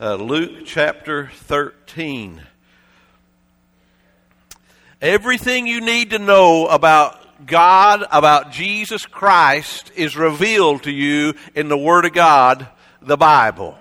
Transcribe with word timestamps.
uh, 0.00 0.16
Luke 0.16 0.64
chapter 0.64 1.30
13. 1.32 2.42
Everything 5.00 5.66
you 5.66 5.80
need 5.80 6.10
to 6.10 6.18
know 6.18 6.66
about 6.66 7.46
God, 7.46 8.04
about 8.10 8.50
Jesus 8.50 9.06
Christ, 9.06 9.92
is 9.94 10.16
revealed 10.16 10.84
to 10.84 10.90
you 10.90 11.34
in 11.54 11.68
the 11.68 11.78
Word 11.78 12.06
of 12.06 12.12
God, 12.12 12.66
the 13.02 13.16
Bible. 13.16 13.78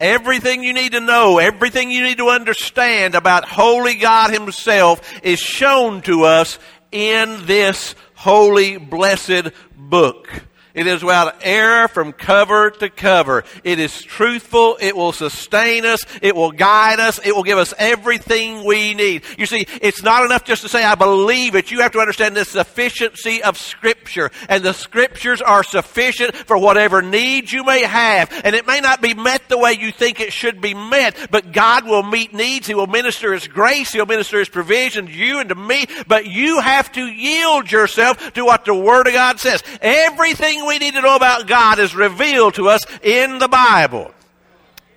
Everything 0.00 0.64
you 0.64 0.72
need 0.72 0.92
to 0.92 1.00
know, 1.00 1.38
everything 1.38 1.90
you 1.90 2.02
need 2.02 2.18
to 2.18 2.28
understand 2.28 3.14
about 3.14 3.48
Holy 3.48 3.94
God 3.94 4.32
Himself 4.32 5.00
is 5.22 5.38
shown 5.38 6.02
to 6.02 6.24
us 6.24 6.58
in 6.90 7.46
this 7.46 7.94
holy, 8.14 8.76
blessed 8.76 9.50
book. 9.76 10.28
It 10.74 10.86
is 10.86 11.04
without 11.04 11.36
error 11.42 11.88
from 11.88 12.12
cover 12.12 12.70
to 12.70 12.88
cover. 12.88 13.44
It 13.62 13.78
is 13.78 14.02
truthful. 14.02 14.78
It 14.80 14.96
will 14.96 15.12
sustain 15.12 15.84
us. 15.84 16.00
It 16.22 16.34
will 16.34 16.52
guide 16.52 16.98
us. 16.98 17.18
It 17.24 17.34
will 17.34 17.42
give 17.42 17.58
us 17.58 17.74
everything 17.78 18.64
we 18.64 18.94
need. 18.94 19.22
You 19.36 19.46
see, 19.46 19.66
it's 19.80 20.02
not 20.02 20.24
enough 20.24 20.44
just 20.44 20.62
to 20.62 20.68
say, 20.68 20.82
I 20.82 20.94
believe 20.94 21.54
it. 21.54 21.70
You 21.70 21.80
have 21.80 21.92
to 21.92 21.98
understand 21.98 22.36
the 22.36 22.44
sufficiency 22.44 23.42
of 23.42 23.58
Scripture. 23.58 24.30
And 24.48 24.62
the 24.62 24.72
Scriptures 24.72 25.42
are 25.42 25.62
sufficient 25.62 26.34
for 26.34 26.56
whatever 26.56 27.02
needs 27.02 27.52
you 27.52 27.64
may 27.64 27.82
have. 27.82 28.32
And 28.44 28.54
it 28.56 28.66
may 28.66 28.80
not 28.80 29.02
be 29.02 29.14
met 29.14 29.48
the 29.48 29.58
way 29.58 29.72
you 29.72 29.92
think 29.92 30.20
it 30.20 30.32
should 30.32 30.60
be 30.60 30.74
met, 30.74 31.28
but 31.30 31.52
God 31.52 31.86
will 31.86 32.02
meet 32.02 32.32
needs. 32.32 32.66
He 32.66 32.74
will 32.74 32.86
minister 32.86 33.32
His 33.32 33.46
grace. 33.46 33.92
He'll 33.92 34.06
minister 34.06 34.38
His 34.38 34.48
provision 34.48 35.06
to 35.06 35.12
you 35.12 35.38
and 35.38 35.48
to 35.50 35.54
me. 35.54 35.86
But 36.06 36.26
you 36.26 36.60
have 36.60 36.90
to 36.92 37.04
yield 37.04 37.70
yourself 37.70 38.32
to 38.34 38.44
what 38.44 38.64
the 38.64 38.74
Word 38.74 39.06
of 39.06 39.12
God 39.12 39.38
says. 39.38 39.62
Everything 39.80 40.61
we 40.66 40.78
need 40.78 40.94
to 40.94 41.00
know 41.00 41.16
about 41.16 41.46
God 41.46 41.78
is 41.78 41.94
revealed 41.94 42.54
to 42.54 42.68
us 42.68 42.84
in 43.02 43.38
the 43.38 43.48
Bible. 43.48 44.12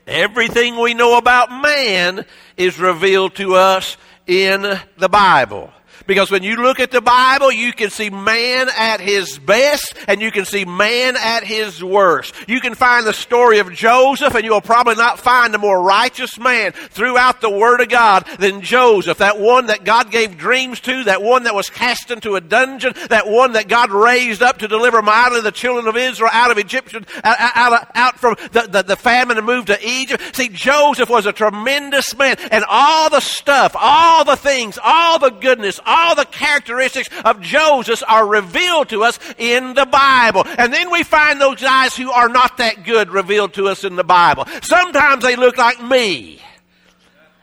Everything 0.08 0.80
we 0.80 0.94
know 0.94 1.18
about 1.18 1.50
man 1.50 2.26
is 2.58 2.80
revealed 2.80 3.36
to 3.36 3.56
us 3.56 3.98
in 4.28 4.80
the 4.98 5.10
Bible. 5.10 5.72
Because 6.08 6.32
when 6.32 6.44
you 6.44 6.58
look 6.58 6.80
at 6.80 6.92
the 6.92 7.02
Bible, 7.02 7.52
you 7.52 7.74
can 7.74 7.90
see 7.90 8.10
man 8.10 8.68
at 8.78 9.00
his 9.00 9.40
best 9.40 9.96
and 10.08 10.22
you 10.22 10.32
can 10.32 10.46
see 10.46 10.66
man 10.66 11.16
at 11.18 11.44
his 11.44 11.84
worst. 11.84 12.34
You 12.48 12.60
can 12.60 12.76
find 12.76 13.06
the 13.06 13.14
story 13.14 13.60
of 13.60 13.74
Joseph 13.74 14.36
and 14.36 14.44
you'll 14.44 14.62
probably 14.62 14.96
not 14.96 15.20
find 15.20 15.54
a 15.56 15.58
more 15.58 15.82
righteous 15.82 16.38
man 16.38 16.72
throughout 16.72 17.42
the 17.42 17.50
Word 17.50 17.82
of 17.82 17.90
God 17.90 18.26
than 18.40 18.62
Joseph. 18.62 19.18
That 19.20 19.40
one 19.40 19.68
that 19.68 19.84
God 19.84 20.12
gave 20.12 20.38
dreams 20.38 20.80
to, 20.82 21.06
that 21.06 21.22
one 21.22 21.44
that 21.44 21.56
was 21.56 21.70
cast 21.70 22.12
into 22.12 22.36
a 22.36 22.42
dungeon, 22.42 22.94
that 23.10 23.28
one 23.28 23.54
that 23.54 23.68
God 23.68 23.92
raised 23.92 24.42
up 24.42 24.60
to 24.60 24.68
deliver 24.68 25.02
mightily 25.02 25.42
the 25.42 25.52
children 25.52 25.88
of 25.88 25.98
Israel 25.98 26.30
out 26.32 26.52
of 26.52 26.58
Egyptian, 26.58 27.06
uh, 27.24 27.36
uh, 27.40 27.52
out, 27.56 27.74
out, 27.74 27.92
out 27.96 28.20
from 28.20 28.36
the, 28.52 28.68
the, 28.70 28.84
the 28.84 28.96
famine 28.96 29.38
and 29.38 29.46
moved 29.46 29.68
to 29.68 29.88
Egypt. 29.88 30.36
See, 30.36 30.50
Joseph 30.50 31.10
was 31.10 31.26
a 31.26 31.34
tremendous 31.34 32.16
man 32.18 32.38
and 32.52 32.64
all 32.70 33.10
the 33.10 33.20
stuff, 33.20 33.76
all 33.78 34.26
the 34.26 34.36
things, 34.36 34.78
all 34.84 35.20
the 35.20 35.30
goodness, 35.30 35.80
all 35.86 36.16
the 36.16 36.26
characteristics 36.26 37.10
of 37.24 37.42
Joseph 37.42 38.04
are 38.08 38.26
revealed 38.26 38.90
to 38.90 39.04
us 39.04 39.20
in 39.38 39.74
the 39.74 39.86
Bible. 39.86 40.44
And 40.58 40.74
then 40.74 40.92
we 40.92 41.04
find 41.04 41.40
those 41.40 41.62
guys 41.62 41.96
who 41.96 42.12
are 42.12 42.30
not 42.30 42.58
that 42.58 42.84
good 42.84 43.10
revealed 43.10 43.54
to 43.54 43.68
us 43.68 43.84
in 43.84 43.96
the 43.96 44.04
Bible. 44.04 44.46
Sometimes 44.62 45.24
they 45.24 45.36
look 45.36 45.58
like 45.58 45.82
me. 45.82 46.42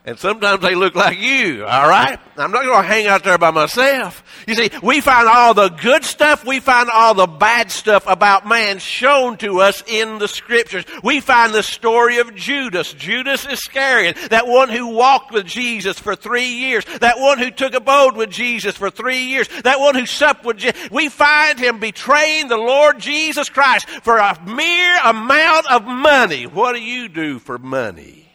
And 0.05 0.19
sometimes 0.19 0.63
they 0.63 0.75
look 0.75 0.97
like 0.97 1.21
you, 1.21 1.65
all 1.65 1.89
right? 1.89 2.19
I'm 2.37 2.51
not 2.51 2.65
going 2.65 2.83
to 2.83 2.89
hang 2.89 3.07
out 3.07 3.23
there 3.23 3.39
by 3.39 3.53
myself. 3.53 4.25
You 4.49 4.57
see, 4.57 4.71
we 4.83 5.01
find 5.01 5.29
all 5.29 5.55
the 5.55 5.69
good 5.69 6.05
stuff, 6.05 6.45
we 6.45 6.59
find 6.59 6.91
all 6.91 7.15
the 7.15 7.29
bad 7.29 7.71
stuff 7.71 8.03
about 8.09 8.49
man 8.49 8.81
shown 8.81 9.37
to 9.37 9.61
us 9.61 9.85
in 9.87 10.19
the 10.19 10.27
scriptures. 10.27 10.85
We 11.05 11.21
find 11.21 11.55
the 11.55 11.63
story 11.63 12.19
of 12.19 12.35
Judas, 12.35 12.93
Judas 12.95 13.47
Iscariot, 13.47 14.17
that 14.31 14.49
one 14.49 14.71
who 14.71 14.89
walked 14.89 15.31
with 15.31 15.47
Jesus 15.47 16.01
for 16.01 16.17
three 16.17 16.49
years, 16.49 16.85
that 16.99 17.21
one 17.21 17.39
who 17.39 17.53
took 17.53 17.73
abode 17.73 18.17
with 18.17 18.31
Jesus 18.31 18.77
for 18.77 18.91
three 18.91 19.27
years, 19.27 19.47
that 19.63 19.79
one 19.79 19.95
who 19.95 20.07
supped 20.07 20.45
with 20.45 20.57
Jesus. 20.57 20.91
We 20.91 21.11
find 21.11 21.61
him 21.61 21.79
betraying 21.79 22.49
the 22.49 22.57
Lord 22.57 22.99
Jesus 22.99 23.49
Christ 23.49 23.89
for 23.89 24.17
a 24.17 24.37
mere 24.47 24.99
amount 25.05 25.71
of 25.71 25.85
money. 25.85 26.47
What 26.49 26.73
do 26.73 26.83
you 26.83 27.09
do 27.09 27.39
for 27.39 27.57
money? 27.57 28.32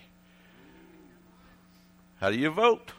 How 2.19 2.31
do 2.31 2.37
you 2.37 2.49
vote? 2.49 2.91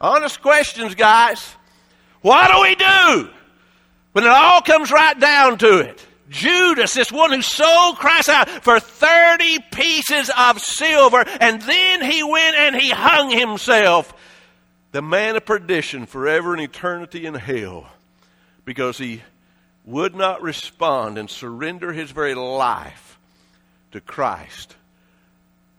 Honest 0.00 0.42
questions, 0.42 0.94
guys. 0.94 1.56
What 2.20 2.50
do 2.52 2.62
we 2.62 2.74
do 2.74 3.30
when 4.12 4.24
it 4.24 4.30
all 4.30 4.60
comes 4.60 4.90
right 4.90 5.18
down 5.18 5.58
to 5.58 5.78
it? 5.78 6.04
Judas, 6.28 6.92
this 6.94 7.10
one 7.10 7.32
who 7.32 7.42
sold 7.42 7.96
Christ 7.96 8.28
out 8.28 8.48
for 8.48 8.78
30 8.78 9.60
pieces 9.72 10.30
of 10.36 10.60
silver, 10.60 11.24
and 11.40 11.62
then 11.62 12.02
he 12.02 12.22
went 12.22 12.56
and 12.56 12.76
he 12.76 12.90
hung 12.90 13.30
himself. 13.30 14.12
The 14.92 15.02
man 15.02 15.36
of 15.36 15.46
perdition 15.46 16.06
forever 16.06 16.52
and 16.52 16.62
eternity 16.62 17.24
in 17.24 17.34
hell 17.34 17.86
because 18.64 18.98
he 18.98 19.22
would 19.84 20.14
not 20.14 20.42
respond 20.42 21.18
and 21.18 21.30
surrender 21.30 21.92
his 21.92 22.10
very 22.10 22.34
life 22.34 23.18
to 23.92 24.00
Christ 24.00 24.76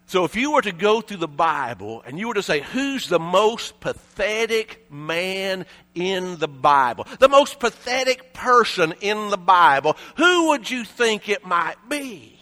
so 0.10 0.26
if 0.26 0.36
you 0.36 0.54
were 0.54 0.64
to 0.64 0.72
go 0.72 1.02
through 1.02 1.18
the 1.18 1.28
Bible 1.28 2.02
and 2.04 2.18
you 2.18 2.28
were 2.28 2.34
to 2.34 2.42
say, 2.42 2.62
who's 2.62 3.08
the 3.08 3.20
most 3.20 3.80
pathetic 3.80 4.92
man 4.92 5.68
in 5.94 6.40
the 6.40 6.48
Bible? 6.48 7.06
The 7.20 7.30
most 7.30 7.60
pathetic 7.60 8.34
person 8.34 8.96
in 9.02 9.30
the 9.30 9.38
Bible, 9.38 9.96
who 10.18 10.48
would 10.48 10.68
you 10.68 10.84
think 10.84 11.30
it 11.30 11.46
might 11.46 11.76
be? 11.88 12.39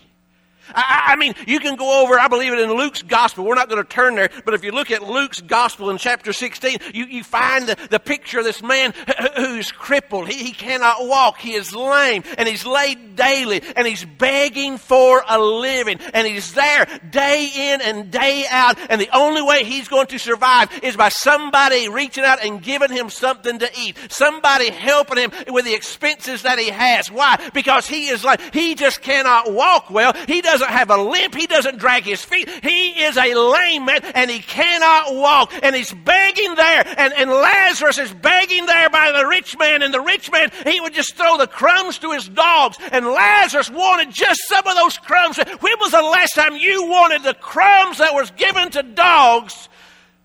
I, 0.74 1.04
I, 1.08 1.16
mean, 1.16 1.34
you 1.46 1.60
can 1.60 1.76
go 1.76 2.04
over, 2.04 2.20
I 2.20 2.28
believe 2.28 2.54
it 2.54 2.60
in 2.60 2.72
Luke's 2.74 3.02
gospel. 3.02 3.46
We're 3.46 3.56
not 3.56 3.70
going 3.70 3.84
to 3.84 3.90
turn 3.90 4.16
there, 4.16 4.30
but 4.46 4.54
if 4.54 4.64
you 4.64 4.72
look 4.72 4.92
at 4.92 5.04
Luke's 5.04 5.42
gospel 5.42 5.90
in 5.90 5.98
chapter 5.98 6.34
16, 6.34 6.78
you, 6.94 7.06
you 7.06 7.24
find 7.24 7.68
the, 7.68 7.76
the 7.90 8.00
picture 8.00 8.40
of 8.40 8.46
this 8.46 8.62
man 8.62 8.94
who's 9.36 9.72
crippled. 9.72 10.30
He, 10.30 10.46
he 10.46 10.52
cannot 10.52 11.08
walk. 11.08 11.38
He 11.38 11.54
is 11.54 11.74
lame 11.74 12.24
and 12.38 12.48
he's 12.48 12.66
laid 12.66 13.16
daily 13.16 13.62
and 13.76 13.88
he's 13.88 14.06
begging 14.06 14.78
for 14.78 15.24
a 15.28 15.40
living 15.40 16.00
and 16.14 16.28
he's 16.28 16.54
there 16.54 16.86
day 17.10 17.50
in 17.56 17.82
and 17.82 18.12
day 18.12 18.46
out. 18.50 18.78
And 18.90 19.00
the 19.02 19.16
only 19.16 19.42
way 19.42 19.64
he's 19.64 19.88
going 19.88 20.08
to 20.08 20.20
survive 20.20 20.70
is 20.84 20.96
by 20.96 21.10
somebody 21.10 21.90
reaching 21.90 22.24
out 22.24 22.44
and 22.44 22.62
giving 22.62 22.92
him 22.92 23.10
something 23.10 23.60
to 23.60 23.70
eat. 23.80 23.98
Somebody 24.10 24.70
helping 24.72 25.18
him 25.18 25.32
with 25.48 25.66
the 25.66 25.74
expenses 25.74 26.44
that 26.44 26.60
he 26.60 26.70
has. 26.70 27.12
Why? 27.12 27.50
Because 27.54 27.88
he 27.88 28.08
is 28.08 28.24
like, 28.24 28.54
he 28.54 28.76
just 28.76 29.02
cannot 29.02 29.52
walk 29.52 29.90
well. 29.90 30.14
He 30.28 30.42
does 30.42 30.57
doesn't 30.60 30.74
have 30.74 30.90
a 30.90 30.98
limp. 30.98 31.36
He 31.36 31.48
doesn't 31.48 31.78
drag 31.78 32.04
his 32.04 32.24
feet. 32.24 32.50
He 32.64 33.04
is 33.04 33.18
a 33.18 33.36
lame 33.36 33.86
man 33.86 34.02
and 34.16 34.30
he 34.30 34.40
cannot 34.40 35.16
walk. 35.16 35.54
And 35.62 35.76
he's 35.76 35.94
begging 35.94 36.56
there. 36.56 36.84
And, 36.98 37.14
and 37.14 37.30
Lazarus 37.30 37.98
is 37.98 38.14
begging 38.14 38.66
there 38.66 38.90
by 38.90 39.12
the 39.12 39.26
rich 39.28 39.58
man. 39.58 39.82
And 39.82 39.94
the 39.94 40.02
rich 40.02 40.32
man, 40.32 40.52
he 40.66 40.82
would 40.82 40.94
just 40.94 41.16
throw 41.16 41.38
the 41.38 41.48
crumbs 41.48 42.00
to 42.00 42.12
his 42.12 42.28
dogs. 42.28 42.78
And 42.92 43.06
Lazarus 43.06 43.70
wanted 43.70 44.12
just 44.12 44.42
some 44.48 44.66
of 44.66 44.76
those 44.76 44.98
crumbs. 44.98 45.38
When 45.38 45.74
was 45.80 45.92
the 45.92 46.02
last 46.02 46.34
time 46.34 46.56
you 46.56 46.88
wanted 46.88 47.24
the 47.24 47.36
crumbs 47.36 48.00
that 48.00 48.14
was 48.14 48.32
given 48.32 48.72
to 48.72 48.84
dogs 48.84 49.70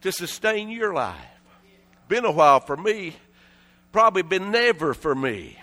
to 0.02 0.12
sustain 0.12 0.70
your 0.70 0.94
life? 0.94 1.16
Been 2.08 2.24
a 2.24 2.30
while 2.30 2.60
for 2.60 2.76
me. 2.76 3.14
Probably 3.92 4.22
been 4.22 4.50
never 4.50 4.94
for 4.94 5.14
me. 5.14 5.58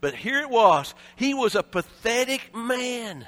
But 0.00 0.14
here 0.14 0.40
it 0.40 0.50
was. 0.50 0.94
He 1.16 1.34
was 1.34 1.54
a 1.54 1.62
pathetic 1.62 2.54
man. 2.54 3.26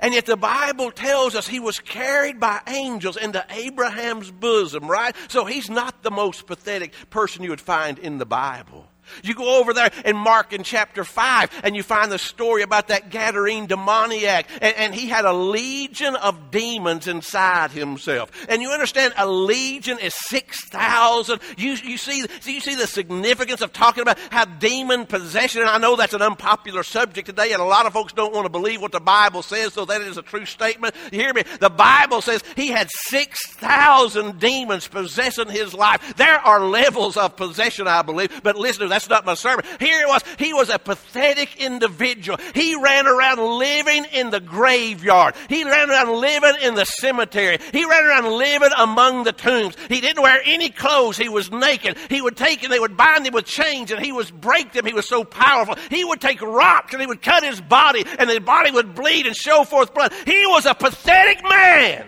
And 0.00 0.14
yet 0.14 0.26
the 0.26 0.36
Bible 0.36 0.90
tells 0.90 1.36
us 1.36 1.46
he 1.46 1.60
was 1.60 1.78
carried 1.78 2.40
by 2.40 2.60
angels 2.66 3.16
into 3.16 3.44
Abraham's 3.50 4.30
bosom, 4.32 4.90
right? 4.90 5.14
So 5.28 5.44
he's 5.44 5.70
not 5.70 6.02
the 6.02 6.10
most 6.10 6.46
pathetic 6.46 6.92
person 7.10 7.44
you 7.44 7.50
would 7.50 7.60
find 7.60 7.98
in 8.00 8.18
the 8.18 8.26
Bible. 8.26 8.88
You 9.22 9.34
go 9.34 9.60
over 9.60 9.72
there 9.72 9.90
in 10.04 10.16
Mark 10.16 10.52
in 10.52 10.62
chapter 10.62 11.04
5 11.04 11.62
and 11.64 11.76
you 11.76 11.82
find 11.82 12.10
the 12.10 12.18
story 12.18 12.62
about 12.62 12.88
that 12.88 13.10
Gadarene 13.10 13.68
demoniac 13.68 14.46
and, 14.60 14.76
and, 14.76 14.92
he 14.92 15.08
had 15.08 15.24
a 15.24 15.32
legion 15.32 16.16
of 16.16 16.50
demons 16.50 17.08
inside 17.08 17.70
himself. 17.70 18.30
And 18.48 18.60
you 18.60 18.70
understand 18.70 19.14
a 19.16 19.26
legion 19.26 19.98
is 19.98 20.14
6,000. 20.28 21.40
You, 21.56 21.72
you, 21.72 21.96
see, 21.96 22.26
you 22.44 22.60
see 22.60 22.74
the 22.74 22.86
significance 22.86 23.62
of 23.62 23.72
talking 23.72 24.02
about 24.02 24.18
how 24.30 24.44
demon 24.44 25.06
possession, 25.06 25.62
and 25.62 25.70
I 25.70 25.78
know 25.78 25.96
that's 25.96 26.12
an 26.12 26.22
unpopular 26.22 26.82
subject 26.82 27.26
today 27.26 27.52
and 27.52 27.62
a 27.62 27.64
lot 27.64 27.86
of 27.86 27.92
folks 27.92 28.12
don't 28.12 28.34
want 28.34 28.44
to 28.44 28.50
believe 28.50 28.82
what 28.82 28.92
the 28.92 29.00
Bible 29.00 29.42
says, 29.42 29.72
so 29.72 29.84
that 29.86 30.02
is 30.02 30.18
a 30.18 30.22
true 30.22 30.44
statement. 30.44 30.94
You 31.10 31.20
hear 31.20 31.32
me? 31.32 31.42
The 31.60 31.70
Bible 31.70 32.20
says 32.20 32.42
he 32.56 32.68
had 32.68 32.88
6,000 32.90 34.38
demons 34.38 34.86
possessing 34.88 35.48
his 35.48 35.74
life. 35.74 36.14
There 36.16 36.38
are 36.38 36.60
levels 36.60 37.16
of 37.16 37.36
possession, 37.36 37.88
I 37.88 38.02
believe, 38.02 38.42
but 38.42 38.56
listen 38.56 38.82
to 38.82 38.88
That's 39.02 39.10
not 39.10 39.26
my 39.26 39.34
sermon. 39.34 39.64
Here 39.80 40.00
it 40.00 40.06
was. 40.06 40.22
He 40.38 40.54
was 40.54 40.68
a 40.68 40.78
pathetic 40.78 41.60
individual. 41.60 42.38
He 42.54 42.76
ran 42.76 43.08
around 43.08 43.38
living 43.58 44.04
in 44.12 44.30
the 44.30 44.40
graveyard. 44.40 45.34
He 45.48 45.64
ran 45.64 45.90
around 45.90 46.20
living 46.20 46.54
in 46.62 46.74
the 46.74 46.84
cemetery. 46.84 47.58
He 47.72 47.84
ran 47.84 48.04
around 48.04 48.38
living 48.38 48.70
among 48.78 49.24
the 49.24 49.32
tombs. 49.32 49.76
He 49.88 50.00
didn't 50.00 50.22
wear 50.22 50.40
any 50.44 50.70
clothes. 50.70 51.16
He 51.16 51.28
was 51.28 51.50
naked. 51.50 51.96
He 52.08 52.22
would 52.22 52.36
take 52.36 52.62
and 52.62 52.72
they 52.72 52.78
would 52.78 52.96
bind 52.96 53.26
him 53.26 53.34
with 53.34 53.46
chains 53.46 53.90
and 53.90 54.04
he 54.04 54.12
would 54.12 54.40
break 54.40 54.72
them. 54.72 54.86
He 54.86 54.92
was 54.92 55.08
so 55.08 55.24
powerful. 55.24 55.74
He 55.90 56.04
would 56.04 56.20
take 56.20 56.40
rocks 56.40 56.92
and 56.92 57.00
he 57.00 57.06
would 57.06 57.22
cut 57.22 57.42
his 57.42 57.60
body 57.60 58.04
and 58.18 58.30
his 58.30 58.40
body 58.40 58.70
would 58.70 58.94
bleed 58.94 59.26
and 59.26 59.34
show 59.34 59.64
forth 59.64 59.92
blood. 59.94 60.12
He 60.26 60.46
was 60.46 60.64
a 60.66 60.74
pathetic 60.74 61.42
man. 61.42 62.06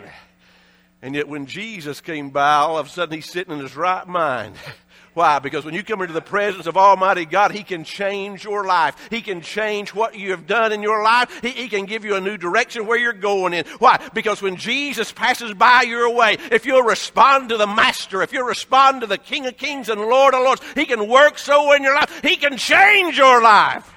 And 1.02 1.14
yet 1.14 1.29
when 1.29 1.46
Jesus 1.46 2.00
came 2.00 2.31
by, 2.31 2.55
all 2.55 2.79
of 2.79 2.87
a 2.87 2.88
sudden 2.88 3.17
he's 3.17 3.31
sitting 3.31 3.52
in 3.52 3.61
his 3.61 3.76
right 3.76 4.06
mind. 4.06 4.56
Why? 5.15 5.39
Because 5.39 5.65
when 5.65 5.75
you 5.75 5.85
come 5.85 6.03
into 6.03 6.13
the 6.13 6.21
presence 6.21 6.67
of 6.67 6.77
Almighty 6.77 7.25
God, 7.25 7.53
He 7.53 7.63
can 7.63 7.85
change 7.85 8.45
your 8.45 8.65
life. 8.65 8.97
He 9.11 9.23
can 9.23 9.41
change 9.41 9.95
what 9.95 10.17
you 10.17 10.33
have 10.33 10.47
done 10.47 10.73
in 10.73 10.83
your 10.83 11.03
life. 11.05 11.41
He, 11.41 11.51
he, 11.51 11.69
can 11.69 11.87
give 11.87 12.05
you 12.05 12.17
a 12.17 12.21
new 12.21 12.37
direction 12.37 12.87
where 12.87 12.99
you're 12.99 13.13
going 13.13 13.55
in. 13.55 13.65
Why? 13.79 14.01
Because 14.13 14.43
when 14.43 14.57
Jesus 14.57 15.13
passes 15.13 15.55
by 15.55 15.83
your 15.83 16.13
way, 16.13 16.37
if 16.51 16.67
you'll 16.67 16.83
respond 16.83 17.51
to 17.51 17.57
the 17.57 17.67
Master, 17.67 18.23
if 18.23 18.33
you'll 18.33 18.47
respond 18.47 19.03
to 19.03 19.07
the 19.07 19.19
King 19.19 19.47
of 19.47 19.57
Kings 19.57 19.89
and 19.89 20.01
Lord 20.01 20.35
of 20.35 20.43
Lords, 20.43 20.63
He 20.75 20.85
can 20.85 21.09
work 21.09 21.39
so 21.39 21.73
in 21.73 21.85
your 21.85 21.95
life. 21.95 22.21
He 22.23 22.37
can 22.37 22.57
change 22.57 23.17
your 23.17 23.41
life. 23.41 23.91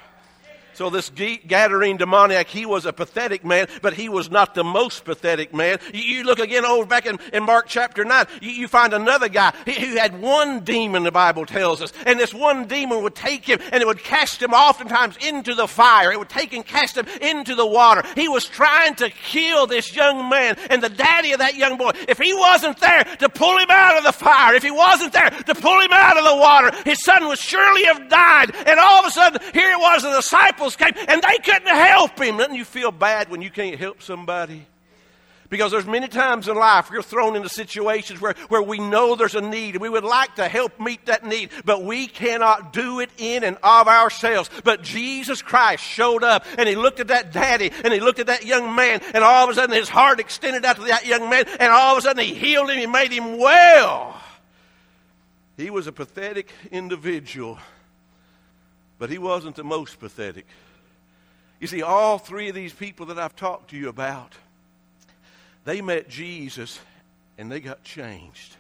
So 0.78 0.92
this 0.92 1.10
Gadarene 1.10 1.98
demoniac, 1.98 2.46
he 2.50 2.68
was 2.68 2.86
a 2.86 2.94
pathetic 2.94 3.44
man, 3.44 3.68
but 3.82 3.96
he 3.96 4.10
was 4.10 4.30
not 4.30 4.54
the 4.54 4.64
most 4.64 5.06
pathetic 5.06 5.52
man. 5.52 5.80
You, 5.92 6.24
look 6.24 6.38
again 6.38 6.66
over 6.66 6.86
back 6.86 7.08
in, 7.08 7.18
in 7.34 7.46
Mark 7.46 7.66
chapter 7.68 8.06
9, 8.06 8.28
you, 8.44 8.52
you 8.52 8.68
find 8.68 8.94
another 8.94 9.28
guy 9.28 9.56
who 9.66 9.98
had 9.98 10.22
one 10.22 10.60
demon, 10.60 11.02
the 11.02 11.12
Bible 11.12 11.48
tells 11.48 11.82
us. 11.82 11.92
And 12.06 12.20
this 12.20 12.32
one 12.32 12.68
demon 12.68 13.02
would 13.02 13.16
take 13.16 13.44
him 13.44 13.60
and 13.72 13.82
it 13.82 13.88
would 13.88 14.04
cast 14.04 14.40
him 14.40 14.54
oftentimes 14.54 15.18
into 15.18 15.56
the 15.56 15.68
fire. 15.68 16.12
It 16.12 16.20
would 16.20 16.30
take 16.30 16.54
and 16.54 16.64
cast 16.64 16.96
him 16.96 17.08
into 17.22 17.56
the 17.56 17.66
water. 17.66 18.04
He 18.14 18.28
was 18.28 18.46
trying 18.46 18.94
to 18.98 19.10
kill 19.10 19.66
this 19.66 19.96
young 19.96 20.30
man 20.30 20.58
and 20.70 20.84
the 20.84 20.90
daddy 20.90 21.32
of 21.32 21.40
that 21.40 21.56
young 21.56 21.78
boy. 21.78 21.94
If 22.08 22.20
he 22.20 22.36
wasn't 22.36 22.80
there 22.80 23.04
to 23.04 23.30
pull 23.30 23.58
him 23.58 23.72
out 23.72 23.98
of 23.98 24.04
the 24.04 24.12
fire, 24.12 24.54
if 24.54 24.62
he 24.62 24.70
wasn't 24.70 25.14
there 25.14 25.32
to 25.32 25.56
pull 25.56 25.82
him 25.82 25.92
out 25.92 26.20
of 26.20 26.24
the 26.24 26.36
water, 26.36 26.72
his 26.86 27.04
son 27.04 27.26
would 27.26 27.40
surely 27.40 27.86
have 27.86 28.08
died. 28.10 28.56
And 28.68 28.80
all 28.80 29.00
of 29.00 29.08
a 29.08 29.12
sudden, 29.12 29.42
here 29.54 29.72
it 29.72 29.80
was, 29.80 30.04
the 30.04 30.14
disciples 30.16 30.67
disciples 30.68 30.76
came 30.76 31.06
and 31.08 31.22
they 31.22 31.38
couldn't 31.38 31.68
help 31.68 32.20
him. 32.20 32.38
Doesn't 32.38 32.56
you 32.56 32.66
feel 32.66 32.92
bad 32.92 33.30
when 33.30 33.42
you 33.42 33.50
can't 33.50 33.80
help 33.80 34.02
somebody? 34.02 34.66
Because 35.50 35.72
there's 35.72 35.86
many 35.86 36.10
times 36.10 36.50
in 36.50 36.58
life 36.58 36.92
we're 36.92 37.02
thrown 37.02 37.38
into 37.38 37.48
situations 37.48 38.20
where, 38.20 38.34
where 38.50 38.62
we 38.62 38.80
know 38.80 39.16
there's 39.16 39.36
a 39.36 39.40
need 39.40 39.76
and 39.76 39.82
we 39.82 39.88
would 39.88 40.04
like 40.04 40.36
to 40.36 40.48
help 40.50 40.78
meet 40.78 41.06
that 41.06 41.26
need, 41.26 41.52
but 41.64 41.84
we 41.84 42.08
cannot 42.08 42.74
do 42.74 43.00
it 43.00 43.10
in 43.18 43.46
and 43.46 43.58
of 43.64 43.88
ourselves. 43.88 44.50
But 44.66 44.82
Jesus 44.82 45.42
Christ 45.42 45.86
showed 45.86 46.22
up 46.22 46.46
and 46.58 46.68
he 46.68 46.76
looked 46.76 47.00
at 47.00 47.08
that 47.08 47.32
daddy 47.32 47.72
and 47.86 47.94
he 47.94 48.02
looked 48.02 48.20
at 48.20 48.28
that 48.28 48.46
young 48.46 48.76
man 48.76 49.00
and 49.14 49.24
all 49.24 49.46
of 49.46 49.50
a 49.50 49.54
sudden 49.54 49.74
his 49.74 49.88
heart 49.88 50.20
extended 50.20 50.66
out 50.66 50.76
to 50.76 50.82
that 50.84 51.06
young 51.06 51.30
man 51.30 51.46
and 51.62 51.72
all 51.72 51.94
of 51.94 52.00
a 52.00 52.02
sudden 52.02 52.26
he 52.26 52.34
healed 52.34 52.70
him, 52.70 52.78
he 52.78 52.86
made 52.86 53.14
him 53.14 53.38
well. 53.38 54.22
He 55.56 55.70
was 55.70 55.88
a 55.88 55.94
pathetic 55.94 56.52
individual 56.72 57.58
but 59.00 59.10
he 59.10 59.18
wasn't 59.18 59.56
the 59.56 59.64
most 59.64 60.00
pathetic. 60.00 60.46
You 61.60 61.68
see, 61.68 61.82
all 61.82 62.18
three 62.18 62.50
of 62.50 62.56
these 62.56 62.74
people 62.74 63.08
that 63.08 63.18
I've 63.18 63.36
talked 63.36 63.72
to 63.72 63.78
you 63.78 63.90
about, 63.90 64.34
they 65.66 65.82
met 65.82 66.08
Jesus 66.08 66.80
and 67.38 67.52
they 67.52 67.60
got 67.60 67.84
changed. 67.84 68.56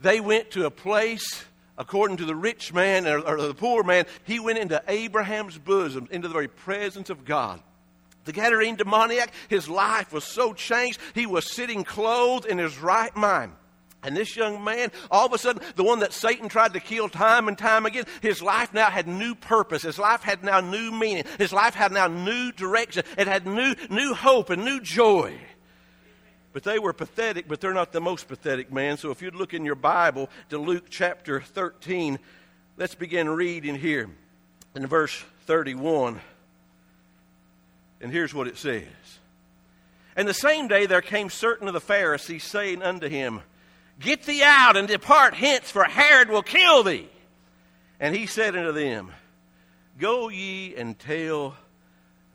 They 0.00 0.20
went 0.20 0.52
to 0.52 0.66
a 0.66 0.70
place, 0.70 1.44
according 1.76 2.18
to 2.18 2.24
the 2.24 2.34
rich 2.34 2.72
man 2.72 3.06
or, 3.06 3.20
or 3.20 3.36
the 3.40 3.54
poor 3.54 3.82
man, 3.82 4.06
he 4.24 4.40
went 4.40 4.58
into 4.58 4.82
Abraham's 4.88 5.58
bosom, 5.58 6.08
into 6.10 6.28
the 6.28 6.34
very 6.34 6.48
presence 6.48 7.10
of 7.10 7.24
God. 7.24 7.60
The 8.24 8.32
Gadarene 8.32 8.76
demoniac, 8.76 9.32
his 9.48 9.68
life 9.68 10.12
was 10.12 10.24
so 10.24 10.52
changed, 10.52 11.00
he 11.14 11.26
was 11.26 11.50
sitting 11.50 11.84
clothed 11.84 12.46
in 12.46 12.58
his 12.58 12.78
right 12.78 13.14
mind. 13.16 13.52
And 14.02 14.16
this 14.16 14.34
young 14.34 14.64
man, 14.64 14.90
all 15.10 15.26
of 15.26 15.32
a 15.32 15.38
sudden, 15.38 15.62
the 15.76 15.84
one 15.84 15.98
that 15.98 16.14
Satan 16.14 16.48
tried 16.48 16.72
to 16.72 16.80
kill 16.80 17.08
time 17.08 17.48
and 17.48 17.58
time 17.58 17.84
again, 17.84 18.04
his 18.22 18.40
life 18.40 18.72
now 18.72 18.88
had 18.90 19.06
new 19.06 19.34
purpose. 19.34 19.82
His 19.82 19.98
life 19.98 20.22
had 20.22 20.42
now 20.42 20.60
new 20.60 20.90
meaning. 20.90 21.24
His 21.38 21.52
life 21.52 21.74
had 21.74 21.92
now 21.92 22.06
new 22.06 22.50
direction. 22.52 23.04
It 23.18 23.26
had 23.26 23.46
new, 23.46 23.74
new 23.90 24.14
hope 24.14 24.48
and 24.48 24.64
new 24.64 24.80
joy. 24.80 25.38
But 26.52 26.62
they 26.64 26.78
were 26.78 26.94
pathetic, 26.94 27.46
but 27.46 27.60
they're 27.60 27.74
not 27.74 27.92
the 27.92 28.00
most 28.00 28.26
pathetic 28.26 28.72
man. 28.72 28.96
So 28.96 29.10
if 29.10 29.20
you'd 29.20 29.36
look 29.36 29.52
in 29.54 29.64
your 29.64 29.76
Bible 29.76 30.30
to 30.48 30.58
Luke 30.58 30.86
chapter 30.88 31.40
13, 31.42 32.18
let's 32.78 32.94
begin 32.94 33.28
reading 33.28 33.76
here 33.76 34.08
in 34.74 34.86
verse 34.86 35.22
31. 35.44 36.20
And 38.00 38.10
here's 38.10 38.32
what 38.32 38.48
it 38.48 38.56
says. 38.56 38.84
And 40.16 40.26
the 40.26 40.34
same 40.34 40.68
day 40.68 40.86
there 40.86 41.02
came 41.02 41.28
certain 41.28 41.68
of 41.68 41.74
the 41.74 41.80
Pharisees, 41.80 42.44
saying 42.44 42.82
unto 42.82 43.08
him, 43.08 43.42
Get 44.00 44.22
thee 44.22 44.42
out 44.42 44.76
and 44.76 44.88
depart 44.88 45.34
hence, 45.34 45.70
for 45.70 45.84
Herod 45.84 46.30
will 46.30 46.42
kill 46.42 46.82
thee. 46.82 47.08
And 48.00 48.16
he 48.16 48.26
said 48.26 48.56
unto 48.56 48.72
them, 48.72 49.12
Go 49.98 50.30
ye 50.30 50.74
and 50.74 50.98
tell 50.98 51.54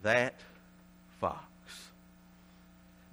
that 0.04 0.36
fox. 1.20 1.44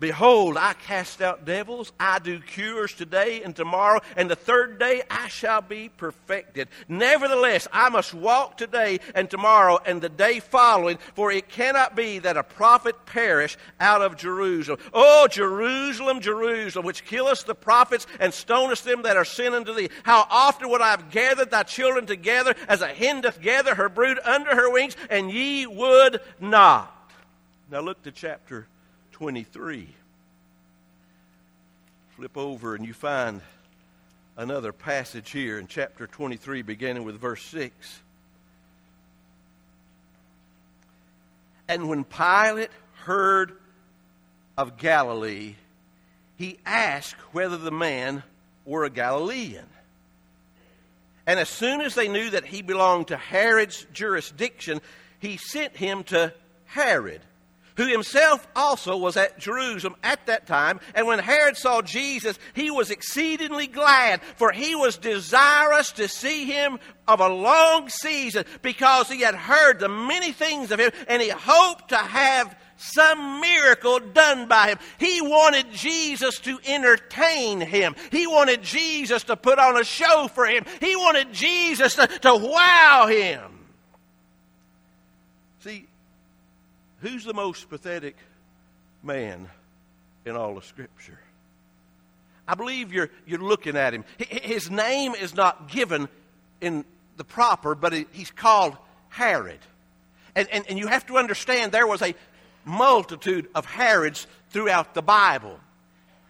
Behold, 0.02 0.56
I 0.56 0.72
cast 0.72 1.22
out 1.22 1.44
devils, 1.44 1.92
I 2.00 2.18
do 2.18 2.40
cures 2.40 2.92
today 2.92 3.44
and 3.44 3.54
tomorrow, 3.54 4.00
and 4.16 4.28
the 4.28 4.34
third 4.34 4.80
day 4.80 5.02
I 5.08 5.28
shall 5.28 5.60
be 5.60 5.90
perfected. 5.90 6.66
Nevertheless, 6.88 7.68
I 7.72 7.88
must 7.88 8.12
walk 8.12 8.56
today 8.56 8.98
and 9.14 9.30
tomorrow 9.30 9.78
and 9.86 10.02
the 10.02 10.08
day 10.08 10.40
following, 10.40 10.98
for 11.14 11.30
it 11.30 11.48
cannot 11.48 11.94
be 11.94 12.18
that 12.18 12.36
a 12.36 12.42
prophet 12.42 13.06
perish 13.06 13.56
out 13.78 14.02
of 14.02 14.16
Jerusalem. 14.16 14.80
Oh, 14.92 15.28
Jerusalem, 15.30 16.20
Jerusalem, 16.20 16.84
which 16.84 17.04
killest 17.04 17.46
the 17.46 17.54
prophets 17.54 18.08
and 18.18 18.34
stonest 18.34 18.82
them 18.82 19.02
that 19.02 19.16
are 19.16 19.24
sent 19.24 19.54
unto 19.54 19.72
thee. 19.72 19.88
How 20.02 20.26
often 20.28 20.68
would 20.70 20.80
I 20.80 20.90
have 20.90 21.12
gathered 21.12 21.52
thy 21.52 21.62
children 21.62 22.06
together 22.06 22.56
as 22.66 22.80
a 22.82 22.88
hen 22.88 23.20
doth 23.20 23.40
gather 23.40 23.76
her 23.76 23.88
brood 23.88 24.18
under 24.24 24.52
her 24.56 24.68
wings, 24.68 24.96
and 25.08 25.30
ye 25.30 25.68
would 25.68 26.20
not. 26.40 26.92
Now 27.70 27.82
look 27.82 28.02
to 28.02 28.10
chapter 28.10 28.66
23. 29.22 29.86
Flip 32.16 32.36
over 32.36 32.74
and 32.74 32.84
you 32.84 32.92
find 32.92 33.40
another 34.36 34.72
passage 34.72 35.30
here 35.30 35.60
in 35.60 35.68
chapter 35.68 36.08
23, 36.08 36.62
beginning 36.62 37.04
with 37.04 37.20
verse 37.20 37.40
6. 37.44 38.00
And 41.68 41.88
when 41.88 42.02
Pilate 42.02 42.72
heard 43.04 43.52
of 44.58 44.76
Galilee, 44.76 45.54
he 46.36 46.58
asked 46.66 47.20
whether 47.30 47.56
the 47.56 47.70
man 47.70 48.24
were 48.64 48.82
a 48.82 48.90
Galilean. 48.90 49.68
And 51.28 51.38
as 51.38 51.48
soon 51.48 51.80
as 51.80 51.94
they 51.94 52.08
knew 52.08 52.30
that 52.30 52.46
he 52.46 52.60
belonged 52.60 53.06
to 53.06 53.16
Herod's 53.16 53.86
jurisdiction, 53.92 54.80
he 55.20 55.36
sent 55.36 55.76
him 55.76 56.02
to 56.04 56.34
Herod 56.64 57.20
who 57.82 57.90
himself 57.90 58.46
also 58.54 58.96
was 58.96 59.16
at 59.16 59.38
Jerusalem 59.38 59.96
at 60.02 60.24
that 60.26 60.46
time. 60.46 60.80
And 60.94 61.06
when 61.06 61.18
Herod 61.18 61.56
saw 61.56 61.82
Jesus, 61.82 62.38
he 62.54 62.70
was 62.70 62.90
exceedingly 62.90 63.66
glad, 63.66 64.22
for 64.36 64.52
he 64.52 64.74
was 64.74 64.96
desirous 64.96 65.92
to 65.92 66.08
see 66.08 66.44
him 66.44 66.78
of 67.08 67.20
a 67.20 67.28
long 67.28 67.88
season, 67.88 68.44
because 68.62 69.08
he 69.08 69.22
had 69.22 69.34
heard 69.34 69.80
the 69.80 69.88
many 69.88 70.32
things 70.32 70.70
of 70.70 70.78
him, 70.78 70.92
and 71.08 71.20
he 71.20 71.28
hoped 71.28 71.88
to 71.88 71.96
have 71.96 72.56
some 72.76 73.40
miracle 73.40 73.98
done 74.00 74.46
by 74.46 74.68
him. 74.68 74.78
He 74.98 75.20
wanted 75.20 75.72
Jesus 75.72 76.38
to 76.40 76.58
entertain 76.64 77.60
him. 77.60 77.94
He 78.10 78.26
wanted 78.26 78.62
Jesus 78.62 79.24
to 79.24 79.36
put 79.36 79.58
on 79.58 79.80
a 79.80 79.84
show 79.84 80.28
for 80.28 80.46
him. 80.46 80.64
He 80.80 80.96
wanted 80.96 81.32
Jesus 81.32 81.94
to, 81.96 82.06
to 82.06 82.34
wow 82.34 83.06
him. 83.08 83.40
See, 85.60 85.86
Who's 87.02 87.24
the 87.24 87.34
most 87.34 87.68
pathetic 87.68 88.16
man 89.02 89.48
in 90.24 90.36
all 90.36 90.56
of 90.56 90.64
Scripture? 90.64 91.18
I 92.46 92.54
believe 92.54 92.92
you're, 92.92 93.10
you're 93.26 93.40
looking 93.40 93.76
at 93.76 93.92
him. 93.92 94.04
His 94.18 94.70
name 94.70 95.14
is 95.14 95.34
not 95.34 95.68
given 95.68 96.08
in 96.60 96.84
the 97.16 97.24
proper, 97.24 97.74
but 97.74 97.92
he's 97.92 98.30
called 98.30 98.76
Herod. 99.08 99.58
And, 100.36 100.48
and, 100.50 100.64
and 100.68 100.78
you 100.78 100.86
have 100.86 101.04
to 101.06 101.18
understand 101.18 101.72
there 101.72 101.86
was 101.86 102.02
a 102.02 102.14
multitude 102.64 103.48
of 103.54 103.66
Herods 103.66 104.28
throughout 104.50 104.94
the 104.94 105.02
Bible. 105.02 105.58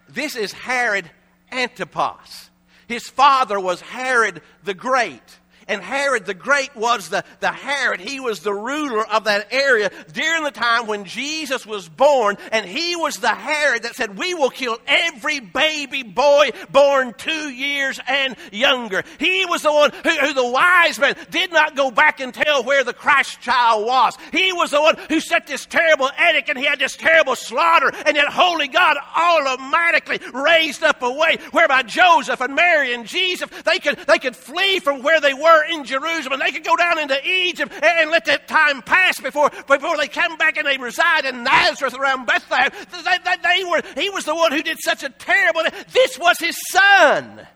This 0.08 0.36
is 0.36 0.52
Herod 0.52 1.10
Antipas. 1.50 2.50
His 2.88 3.08
father 3.08 3.60
was 3.60 3.82
Herod 3.82 4.40
the 4.64 4.74
Great. 4.74 5.38
And 5.72 5.82
Herod 5.82 6.26
the 6.26 6.34
Great 6.34 6.76
was 6.76 7.08
the, 7.08 7.24
the 7.40 7.50
Herod. 7.50 8.00
He 8.00 8.20
was 8.20 8.40
the 8.40 8.52
ruler 8.52 9.06
of 9.06 9.24
that 9.24 9.48
area 9.50 9.90
during 10.12 10.44
the 10.44 10.50
time 10.50 10.86
when 10.86 11.06
Jesus 11.06 11.64
was 11.64 11.88
born. 11.88 12.36
And 12.52 12.66
he 12.66 12.94
was 12.94 13.16
the 13.16 13.28
Herod 13.28 13.84
that 13.84 13.96
said, 13.96 14.18
We 14.18 14.34
will 14.34 14.50
kill 14.50 14.76
every 14.86 15.40
baby 15.40 16.02
boy 16.02 16.50
born 16.70 17.14
two 17.16 17.48
years 17.48 17.98
and 18.06 18.36
younger. 18.52 19.02
He 19.18 19.46
was 19.46 19.62
the 19.62 19.72
one 19.72 19.92
who, 20.04 20.10
who 20.10 20.34
the 20.34 20.46
wise 20.46 20.98
men 20.98 21.16
did 21.30 21.50
not 21.52 21.74
go 21.74 21.90
back 21.90 22.20
and 22.20 22.34
tell 22.34 22.62
where 22.64 22.84
the 22.84 22.92
Christ 22.92 23.40
child 23.40 23.86
was. 23.86 24.18
He 24.30 24.52
was 24.52 24.72
the 24.72 24.80
one 24.80 24.96
who 25.08 25.20
set 25.20 25.46
this 25.46 25.64
terrible 25.64 26.10
edict 26.28 26.50
and 26.50 26.58
he 26.58 26.66
had 26.66 26.80
this 26.80 26.96
terrible 26.96 27.34
slaughter. 27.34 27.90
And 28.04 28.14
yet, 28.16 28.28
holy 28.28 28.68
God 28.68 28.98
automatically 29.16 30.20
raised 30.34 30.82
up 30.82 31.02
a 31.02 31.10
way 31.10 31.38
whereby 31.52 31.82
Joseph 31.82 32.42
and 32.42 32.54
Mary 32.54 32.92
and 32.92 33.06
Jesus, 33.06 33.48
they 33.64 33.78
could, 33.78 33.96
they 34.06 34.18
could 34.18 34.36
flee 34.36 34.80
from 34.80 35.02
where 35.02 35.20
they 35.20 35.32
were 35.32 35.62
in 35.64 35.85
Jerusalem. 35.85 36.40
They 36.40 36.52
could 36.52 36.64
go 36.64 36.76
down 36.76 36.99
into 36.99 37.19
Egypt 37.26 37.73
and, 37.73 37.85
and 37.85 38.11
let 38.11 38.25
that 38.26 38.49
time 38.49 38.83
pass 38.83 39.21
before, 39.21 39.50
before 39.66 39.97
they 39.97 40.09
come 40.09 40.37
back 40.37 40.57
and 40.57 40.66
they 40.66 40.78
reside 40.78 41.25
in 41.25 41.45
Nazareth 41.45 41.95
around 41.95 42.26
Bethlehem. 42.26 42.71
They, 42.90 43.19
they, 43.25 43.37
they 43.42 43.64
were, 43.64 43.83
he 43.97 44.11
was 44.11 44.25
the 44.25 44.35
one 44.35 44.52
who 44.52 44.62
did 44.62 44.78
such 44.81 45.02
a 45.02 45.11
terrible, 45.11 45.62
this 45.92 46.19
was 46.19 46.38
his 46.38 46.57
son. 46.71 47.47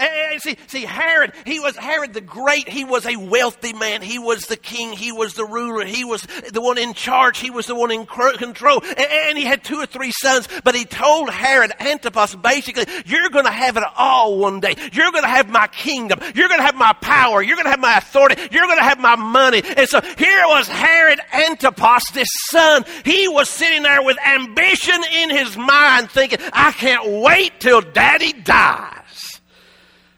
And 0.00 0.40
see, 0.40 0.56
see, 0.66 0.84
Herod, 0.84 1.32
he 1.44 1.60
was 1.60 1.76
Herod 1.76 2.14
the 2.14 2.22
Great. 2.22 2.68
He 2.68 2.84
was 2.84 3.06
a 3.06 3.16
wealthy 3.16 3.74
man. 3.74 4.00
He 4.00 4.18
was 4.18 4.46
the 4.46 4.56
king. 4.56 4.92
He 4.92 5.12
was 5.12 5.34
the 5.34 5.44
ruler. 5.44 5.84
He 5.84 6.04
was 6.04 6.26
the 6.52 6.62
one 6.62 6.78
in 6.78 6.94
charge. 6.94 7.38
He 7.38 7.50
was 7.50 7.66
the 7.66 7.74
one 7.74 7.90
in 7.90 8.06
control. 8.06 8.82
And 8.82 9.36
he 9.36 9.44
had 9.44 9.62
two 9.62 9.76
or 9.76 9.86
three 9.86 10.12
sons. 10.12 10.48
But 10.64 10.74
he 10.74 10.86
told 10.86 11.28
Herod 11.28 11.72
Antipas 11.78 12.34
basically, 12.34 12.86
you're 13.04 13.28
going 13.28 13.44
to 13.44 13.50
have 13.50 13.76
it 13.76 13.84
all 13.96 14.38
one 14.38 14.60
day. 14.60 14.74
You're 14.92 15.12
going 15.12 15.24
to 15.24 15.28
have 15.28 15.50
my 15.50 15.66
kingdom. 15.66 16.18
You're 16.34 16.48
going 16.48 16.60
to 16.60 16.66
have 16.66 16.76
my 16.76 16.94
power. 16.94 17.42
You're 17.42 17.56
going 17.56 17.66
to 17.66 17.70
have 17.70 17.80
my 17.80 17.98
authority. 17.98 18.40
You're 18.50 18.66
going 18.66 18.78
to 18.78 18.84
have 18.84 19.00
my 19.00 19.16
money. 19.16 19.62
And 19.76 19.88
so 19.88 20.00
here 20.00 20.42
was 20.46 20.66
Herod 20.66 21.20
Antipas, 21.32 22.10
this 22.12 22.28
son. 22.48 22.84
He 23.04 23.28
was 23.28 23.50
sitting 23.50 23.82
there 23.82 24.02
with 24.02 24.16
ambition 24.26 25.02
in 25.12 25.30
his 25.30 25.56
mind 25.56 26.10
thinking, 26.10 26.38
I 26.52 26.72
can't 26.72 27.22
wait 27.22 27.60
till 27.60 27.82
daddy 27.82 28.32
dies. 28.32 28.99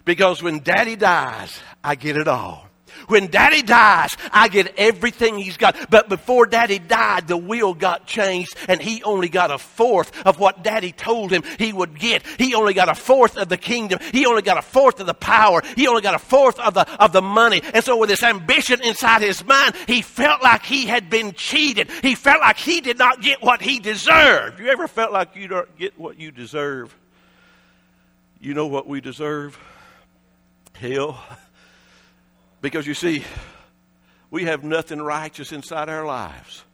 Because 0.05 0.43
when 0.43 0.61
daddy 0.61 0.97
dies, 0.97 1.61
I 1.83 1.95
get 1.95 2.17
it 2.17 2.29
all. 2.29 2.69
When 3.09 3.29
daddy 3.29 3.63
dies, 3.63 4.17
I 4.33 4.49
get 4.49 4.75
everything 4.77 5.39
he's 5.39 5.57
got. 5.57 5.91
But 5.91 6.09
before 6.09 6.47
daddy 6.47 6.79
died, 6.79 7.29
the 7.29 7.37
will 7.37 7.75
got 7.75 8.07
changed 8.07 8.57
and 8.69 8.81
he 8.81 9.03
only 9.03 9.29
got 9.29 9.51
a 9.51 9.59
fourth 9.59 10.25
of 10.27 10.39
what 10.39 10.63
daddy 10.63 10.93
told 10.93 11.31
him 11.33 11.43
he 11.59 11.73
would 11.73 11.99
get. 11.99 12.27
He 12.39 12.55
only 12.55 12.75
got 12.75 12.89
a 12.89 12.95
fourth 12.95 13.37
of 13.37 13.49
the 13.49 13.57
kingdom. 13.57 13.99
He 14.13 14.27
only 14.27 14.43
got 14.43 14.59
a 14.59 14.63
fourth 14.63 15.01
of 15.01 15.07
the 15.07 15.15
power. 15.15 15.63
He 15.77 15.89
only 15.89 16.03
got 16.03 16.15
a 16.15 16.19
fourth 16.19 16.59
of 16.59 16.75
the, 16.75 16.89
of 17.03 17.13
the 17.13 17.23
money. 17.23 17.63
And 17.75 17.85
so 17.85 17.97
with 17.97 18.09
this 18.09 18.23
ambition 18.23 18.81
inside 18.83 19.23
his 19.23 19.45
mind, 19.45 19.75
he 19.87 20.03
felt 20.03 20.43
like 20.43 20.65
he 20.65 20.87
had 20.87 21.11
been 21.11 21.33
cheated. 21.33 21.91
He 22.03 22.15
felt 22.15 22.41
like 22.41 22.57
he 22.57 22.81
did 22.81 22.99
not 22.99 23.21
get 23.21 23.43
what 23.43 23.63
he 23.63 23.81
deserved. 23.81 24.61
You 24.61 24.69
ever 24.69 24.87
felt 24.87 25.13
like 25.13 25.35
you 25.37 25.49
don't 25.49 25.77
get 25.77 25.99
what 25.99 26.19
you 26.19 26.31
deserve? 26.31 26.97
You 28.41 28.55
know 28.55 28.67
what 28.67 28.89
we 28.89 29.01
deserve? 29.01 29.59
Hell. 30.83 31.23
Because 32.61 32.87
you 32.87 32.95
see, 32.95 33.25
we 34.31 34.45
have 34.45 34.65
nothing 34.65 35.01
righteous 35.01 35.53
inside 35.53 35.89
our 35.89 36.05
lives. 36.05 36.65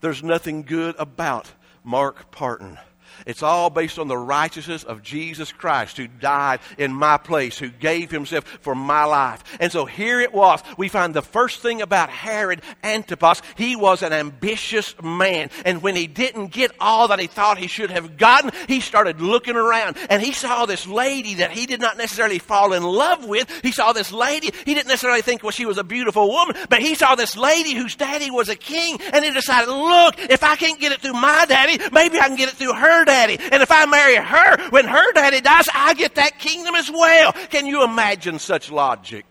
There's 0.00 0.22
nothing 0.22 0.62
good 0.62 0.94
about 0.98 1.50
Mark 1.82 2.30
Parton. 2.30 2.78
It's 3.26 3.42
all 3.42 3.70
based 3.70 3.98
on 3.98 4.08
the 4.08 4.18
righteousness 4.18 4.84
of 4.84 5.02
Jesus 5.02 5.52
Christ 5.52 5.96
who 5.96 6.06
died 6.06 6.60
in 6.76 6.92
my 6.92 7.16
place, 7.16 7.58
who 7.58 7.68
gave 7.68 8.10
himself 8.10 8.44
for 8.60 8.74
my 8.74 9.04
life. 9.04 9.42
And 9.60 9.70
so 9.72 9.84
here 9.84 10.20
it 10.20 10.32
was. 10.32 10.62
We 10.76 10.88
find 10.88 11.14
the 11.14 11.22
first 11.22 11.60
thing 11.60 11.82
about 11.82 12.10
Herod 12.10 12.62
Antipas. 12.82 13.42
He 13.56 13.76
was 13.76 14.02
an 14.02 14.12
ambitious 14.12 14.94
man. 15.02 15.50
And 15.64 15.82
when 15.82 15.96
he 15.96 16.06
didn't 16.06 16.48
get 16.48 16.72
all 16.80 17.08
that 17.08 17.18
he 17.18 17.26
thought 17.26 17.58
he 17.58 17.66
should 17.66 17.90
have 17.90 18.16
gotten, 18.16 18.50
he 18.66 18.80
started 18.80 19.20
looking 19.20 19.56
around 19.56 19.96
and 20.10 20.22
he 20.22 20.32
saw 20.32 20.66
this 20.66 20.86
lady 20.86 21.34
that 21.34 21.50
he 21.50 21.66
did 21.66 21.80
not 21.80 21.96
necessarily 21.96 22.38
fall 22.38 22.72
in 22.72 22.82
love 22.82 23.26
with. 23.26 23.48
He 23.62 23.72
saw 23.72 23.92
this 23.92 24.12
lady. 24.12 24.50
He 24.64 24.74
didn't 24.74 24.88
necessarily 24.88 25.22
think 25.22 25.42
well, 25.42 25.52
she 25.52 25.66
was 25.66 25.78
a 25.78 25.84
beautiful 25.84 26.28
woman, 26.28 26.56
but 26.68 26.80
he 26.80 26.94
saw 26.94 27.14
this 27.14 27.36
lady 27.36 27.74
whose 27.74 27.96
daddy 27.96 28.30
was 28.30 28.48
a 28.48 28.56
king 28.56 28.98
and 29.12 29.24
he 29.24 29.30
decided, 29.30 29.68
look, 29.68 30.18
if 30.18 30.42
I 30.42 30.56
can't 30.56 30.80
get 30.80 30.92
it 30.92 31.00
through 31.00 31.14
my 31.14 31.46
daddy, 31.48 31.82
maybe 31.92 32.18
I 32.18 32.28
can 32.28 32.36
get 32.36 32.48
it 32.48 32.56
through 32.56 32.74
her 32.74 33.04
daddy. 33.08 33.38
And 33.50 33.62
if 33.62 33.70
I 33.72 33.86
marry 33.86 34.16
her, 34.16 34.70
when 34.70 34.86
her 34.86 35.12
daddy 35.12 35.40
dies, 35.40 35.66
I 35.74 35.94
get 35.94 36.14
that 36.16 36.38
kingdom 36.38 36.74
as 36.74 36.90
well. 36.90 37.32
Can 37.32 37.66
you 37.66 37.82
imagine 37.82 38.38
such 38.38 38.70
logic? 38.70 39.24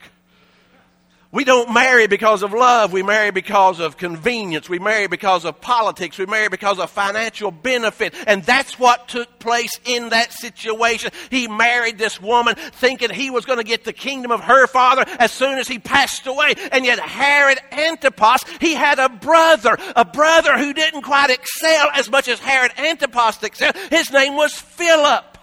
We 1.31 1.43
don't 1.43 1.73
marry 1.73 2.07
because 2.07 2.41
of 2.41 2.53
love. 2.53 2.93
We 2.93 3.03
marry 3.03 3.31
because 3.31 3.81
of 3.81 3.97
convenience. 3.97 4.69
We 4.69 4.79
marry 4.79 5.07
because 5.07 5.43
of 5.43 5.59
politics. 5.59 6.17
We 6.17 6.25
marry 6.25 6.47
because 6.47 6.79
of 6.79 6.89
financial 6.89 7.51
benefit. 7.51 8.13
And 8.25 8.43
that's 8.43 8.79
what 8.79 9.09
took 9.09 9.37
place 9.37 9.77
in 9.83 10.09
that 10.09 10.31
situation. 10.31 11.11
He 11.29 11.49
married 11.49 11.97
this 11.97 12.21
woman 12.21 12.55
thinking 12.55 13.09
he 13.09 13.29
was 13.29 13.45
going 13.45 13.57
to 13.57 13.65
get 13.65 13.83
the 13.83 13.91
kingdom 13.91 14.31
of 14.31 14.41
her 14.41 14.67
father 14.67 15.03
as 15.19 15.33
soon 15.33 15.57
as 15.57 15.67
he 15.67 15.79
passed 15.79 16.27
away. 16.27 16.53
And 16.71 16.85
yet 16.85 16.99
Herod 16.99 17.59
Antipas, 17.71 18.45
he 18.61 18.73
had 18.73 18.97
a 18.97 19.09
brother, 19.09 19.77
a 19.97 20.05
brother 20.05 20.57
who 20.57 20.73
didn't 20.73 21.01
quite 21.01 21.29
excel 21.29 21.89
as 21.93 22.09
much 22.09 22.29
as 22.29 22.39
Herod 22.39 22.71
Antipas 22.77 23.43
excelled. 23.43 23.75
His 23.89 24.11
name 24.11 24.35
was 24.35 24.53
Philip. 24.53 25.36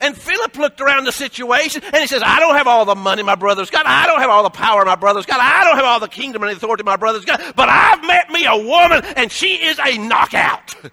And 0.00 0.16
Philip 0.16 0.56
looked 0.56 0.80
around 0.80 1.04
the 1.04 1.12
situation 1.12 1.82
and 1.84 1.96
he 1.96 2.06
says, 2.06 2.22
I 2.24 2.40
don't 2.40 2.56
have 2.56 2.66
all 2.66 2.84
the 2.84 2.94
money 2.94 3.22
my 3.22 3.34
brother's 3.34 3.70
got. 3.70 3.86
I 3.86 4.06
don't 4.06 4.20
have 4.20 4.30
all 4.30 4.42
the 4.42 4.50
power 4.50 4.84
my 4.84 4.94
brother's 4.94 5.26
got. 5.26 5.40
I 5.40 5.64
don't 5.64 5.76
have 5.76 5.84
all 5.84 6.00
the 6.00 6.08
kingdom 6.08 6.42
and 6.42 6.52
authority 6.52 6.82
my 6.82 6.96
brother's 6.96 7.24
got. 7.24 7.56
But 7.56 7.68
I've 7.68 8.04
met 8.06 8.30
me 8.30 8.46
a 8.46 8.56
woman 8.56 9.04
and 9.16 9.30
she 9.30 9.54
is 9.54 9.78
a 9.78 9.98
knockout. 9.98 10.74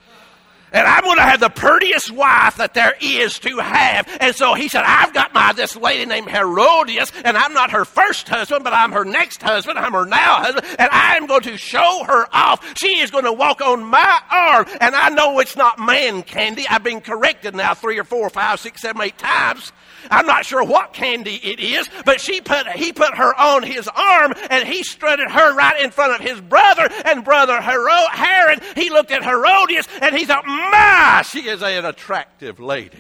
and 0.74 0.88
I'm 0.88 1.04
going 1.04 1.18
to 1.18 1.24
have 1.24 1.40
the 1.40 1.50
prettiest 1.50 2.12
wife 2.12 2.58
that 2.58 2.74
there 2.74 2.96
is 3.00 3.40
to 3.40 3.60
have. 3.60 4.08
And 4.20 4.36
so 4.36 4.54
he 4.56 4.68
said, 4.68 4.84
I've 4.86 5.14
got 5.14 5.34
my 5.34 5.54
this 5.54 5.76
lady 5.76 6.06
named 6.06 6.30
Herodias, 6.30 7.12
and 7.24 7.38
I'm 7.38 7.54
not 7.54 7.72
her 7.72 7.86
first 7.86 8.28
husband, 8.28 8.64
but 8.64 8.74
I'm 8.74 8.92
her 8.92 9.06
next 9.06 9.42
husband. 9.42 9.78
I'm 9.78 9.94
her 9.94 10.06
now 10.06 10.42
husband, 10.42 10.66
and 10.80 10.90
I'm 10.92 11.28
going 11.28 11.44
to 11.44 11.58
show 11.58 12.04
her 12.06 12.26
off. 12.34 12.78
She 12.78 13.00
is 13.00 13.12
going 13.12 13.26
to 13.26 13.34
walk 13.34 13.62
on 13.62 13.84
my 13.84 14.22
arm, 14.32 14.66
and 14.82 14.96
I 14.96 15.10
know 15.10 15.40
it's 15.40 15.56
not 15.56 15.80
man 15.80 16.24
candy. 16.24 16.66
I've 16.68 16.84
been 16.84 17.02
corrected 17.02 17.56
now 17.56 17.74
three 17.74 18.00
or 18.00 18.04
four, 18.04 18.30
five, 18.30 18.60
six, 18.60 18.82
seven, 18.82 19.02
eight 19.02 19.18
times. 19.18 19.72
I'm 20.10 20.26
not 20.26 20.46
sure 20.46 20.64
what 20.64 20.94
candy 20.94 21.36
it 21.36 21.60
is, 21.60 21.90
but 22.06 22.22
she 22.22 22.42
put, 22.42 22.68
he 22.70 22.94
put 22.94 23.16
her 23.16 23.34
on 23.40 23.64
his 23.64 23.88
arm 23.88 24.34
and 24.50 24.68
he 24.68 24.84
strutted 24.84 25.30
her 25.30 25.56
right 25.56 25.82
in 25.82 25.92
front 25.92 26.14
of 26.14 26.20
his 26.20 26.40
brother 26.42 26.90
and 27.06 27.24
brother 27.24 27.62
Hero- 27.62 28.08
Herod. 28.12 28.62
He 28.76 28.90
looked 28.90 29.12
at 29.12 29.24
Herodias 29.24 29.88
and 30.02 30.16
he 30.16 30.26
thought, 30.26 30.46
my, 30.46 31.24
she 31.28 31.48
is 31.48 31.62
an 31.62 31.86
attractive 31.86 32.60
lady. 32.60 32.98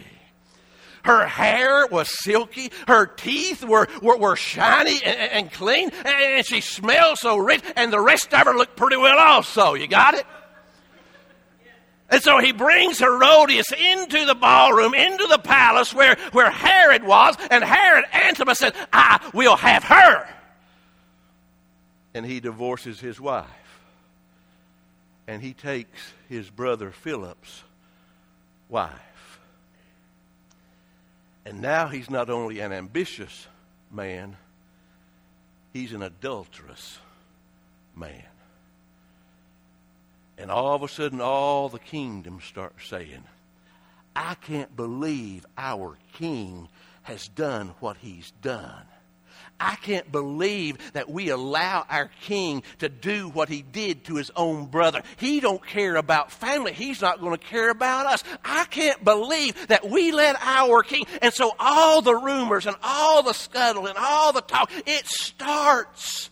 Her 1.04 1.28
hair 1.28 1.86
was 1.88 2.08
silky. 2.24 2.72
Her 2.88 3.06
teeth 3.06 3.64
were, 3.64 3.90
were, 4.02 4.18
were 4.18 4.36
shiny 4.38 5.04
and, 5.04 5.32
and 5.32 5.52
clean. 5.52 5.90
And 6.06 6.46
she 6.46 6.62
smelled 6.62 7.18
so 7.18 7.36
rich. 7.36 7.62
And 7.76 7.92
the 7.92 8.00
rest 8.00 8.34
of 8.34 8.48
her 8.48 8.54
looked 8.54 8.78
pretty 8.78 8.96
well 8.96 9.20
also. 9.20 9.74
You 9.74 9.88
got 9.88 10.14
it? 10.14 10.26
And 12.14 12.22
so 12.22 12.38
he 12.38 12.52
brings 12.52 13.00
Herodias 13.00 13.72
into 13.72 14.24
the 14.28 14.36
ballroom, 14.36 14.94
into 14.94 15.26
the 15.26 15.40
palace 15.40 15.96
where, 15.96 16.16
where 16.32 16.52
Herod 16.52 17.04
was, 17.04 17.36
and 17.50 17.64
Herod 17.64 18.06
Antipas 18.14 18.60
said, 18.60 18.76
I 18.94 19.32
will 19.34 19.56
have 19.56 19.84
her. 19.86 20.30
And 22.14 22.24
he 22.24 22.40
divorces 22.40 23.00
his 23.00 23.20
wife. 23.20 23.48
And 25.26 25.42
he 25.42 25.54
takes 25.54 26.14
his 26.30 26.52
brother 26.52 26.92
Philip's 26.92 27.64
wife. 28.70 29.40
And 31.48 31.64
now 31.64 31.88
he's 31.88 32.12
not 32.12 32.30
only 32.30 32.60
an 32.60 32.72
ambitious 32.72 33.48
man, 33.90 34.38
he's 35.74 35.94
an 35.94 36.04
adulterous 36.04 37.00
man. 37.96 38.33
And 40.38 40.50
all 40.50 40.76
of 40.76 40.84
a 40.84 40.88
sudden, 40.88 41.22
all 41.22 41.70
the 41.70 41.80
kingdoms 41.80 42.44
start 42.44 42.74
saying, 42.84 43.24
I 44.16 44.36
can't 44.36 44.76
believe 44.76 45.46
our 45.58 45.98
king 46.14 46.68
has 47.04 47.28
done 47.28 47.74
what 47.80 47.98
he's 47.98 48.32
done. 48.42 48.86
I 49.60 49.76
can't 49.76 50.12
believe 50.12 50.78
that 50.94 51.10
we 51.10 51.30
allow 51.30 51.86
our 51.90 52.10
king 52.22 52.64
to 52.80 52.90
do 52.90 53.30
what 53.30 53.50
he 53.50 53.62
did 53.62 54.04
to 54.06 54.16
his 54.16 54.32
own 54.36 54.66
brother. 54.66 55.02
He 55.18 55.40
don't 55.40 55.66
care 55.66 55.96
about 55.96 56.32
family. 56.32 56.74
He's 56.74 57.02
not 57.02 57.22
going 57.22 57.38
to 57.38 57.46
care 57.46 57.70
about 57.70 58.06
us. 58.06 58.24
I 58.44 58.66
can't 58.66 59.04
believe 59.04 59.68
that 59.68 59.90
we 59.90 60.12
let 60.12 60.36
our 60.42 60.84
king. 60.84 61.06
And 61.22 61.34
so 61.34 61.56
all 61.60 62.02
the 62.02 62.16
rumors 62.16 62.66
and 62.66 62.76
all 62.84 63.24
the 63.24 63.34
scuttle 63.34 63.88
and 63.88 63.98
all 63.98 64.34
the 64.34 64.42
talk, 64.42 64.70
it 64.86 65.08
starts 65.08 66.30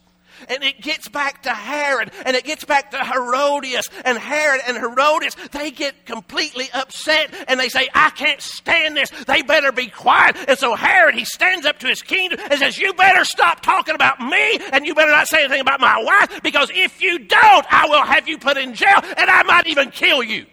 And 0.49 0.63
it 0.63 0.81
gets 0.81 1.07
back 1.07 1.43
to 1.43 1.49
Herod 1.51 2.11
and 2.25 2.35
it 2.35 2.43
gets 2.43 2.63
back 2.63 2.91
to 2.91 3.03
Herodias. 3.03 3.85
And 4.05 4.17
Herod 4.17 4.61
and 4.67 4.77
Herodias, 4.77 5.35
they 5.51 5.71
get 5.71 6.05
completely 6.05 6.69
upset 6.73 7.33
and 7.47 7.59
they 7.59 7.69
say, 7.69 7.87
I 7.93 8.09
can't 8.11 8.41
stand 8.41 8.97
this. 8.97 9.09
They 9.09 9.41
better 9.41 9.71
be 9.71 9.87
quiet. 9.87 10.37
And 10.47 10.57
so 10.57 10.75
Herod, 10.75 11.15
he 11.15 11.25
stands 11.25 11.65
up 11.65 11.79
to 11.79 11.87
his 11.87 12.01
kingdom 12.01 12.39
and 12.49 12.59
says, 12.59 12.77
You 12.77 12.93
better 12.93 13.25
stop 13.25 13.61
talking 13.61 13.95
about 13.95 14.19
me 14.19 14.59
and 14.71 14.85
you 14.85 14.95
better 14.95 15.11
not 15.11 15.27
say 15.27 15.43
anything 15.43 15.61
about 15.61 15.79
my 15.79 16.01
wife 16.03 16.41
because 16.43 16.69
if 16.73 17.01
you 17.01 17.19
don't, 17.19 17.65
I 17.69 17.87
will 17.87 18.03
have 18.03 18.27
you 18.27 18.37
put 18.37 18.57
in 18.57 18.73
jail 18.73 18.99
and 19.17 19.29
I 19.29 19.43
might 19.43 19.67
even 19.67 19.91
kill 19.91 20.23
you. 20.23 20.45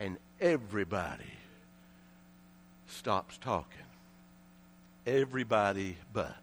And 0.00 0.18
everybody 0.40 1.24
stops 2.86 3.38
talking. 3.38 3.78
Everybody 5.06 5.96
but 6.12 6.36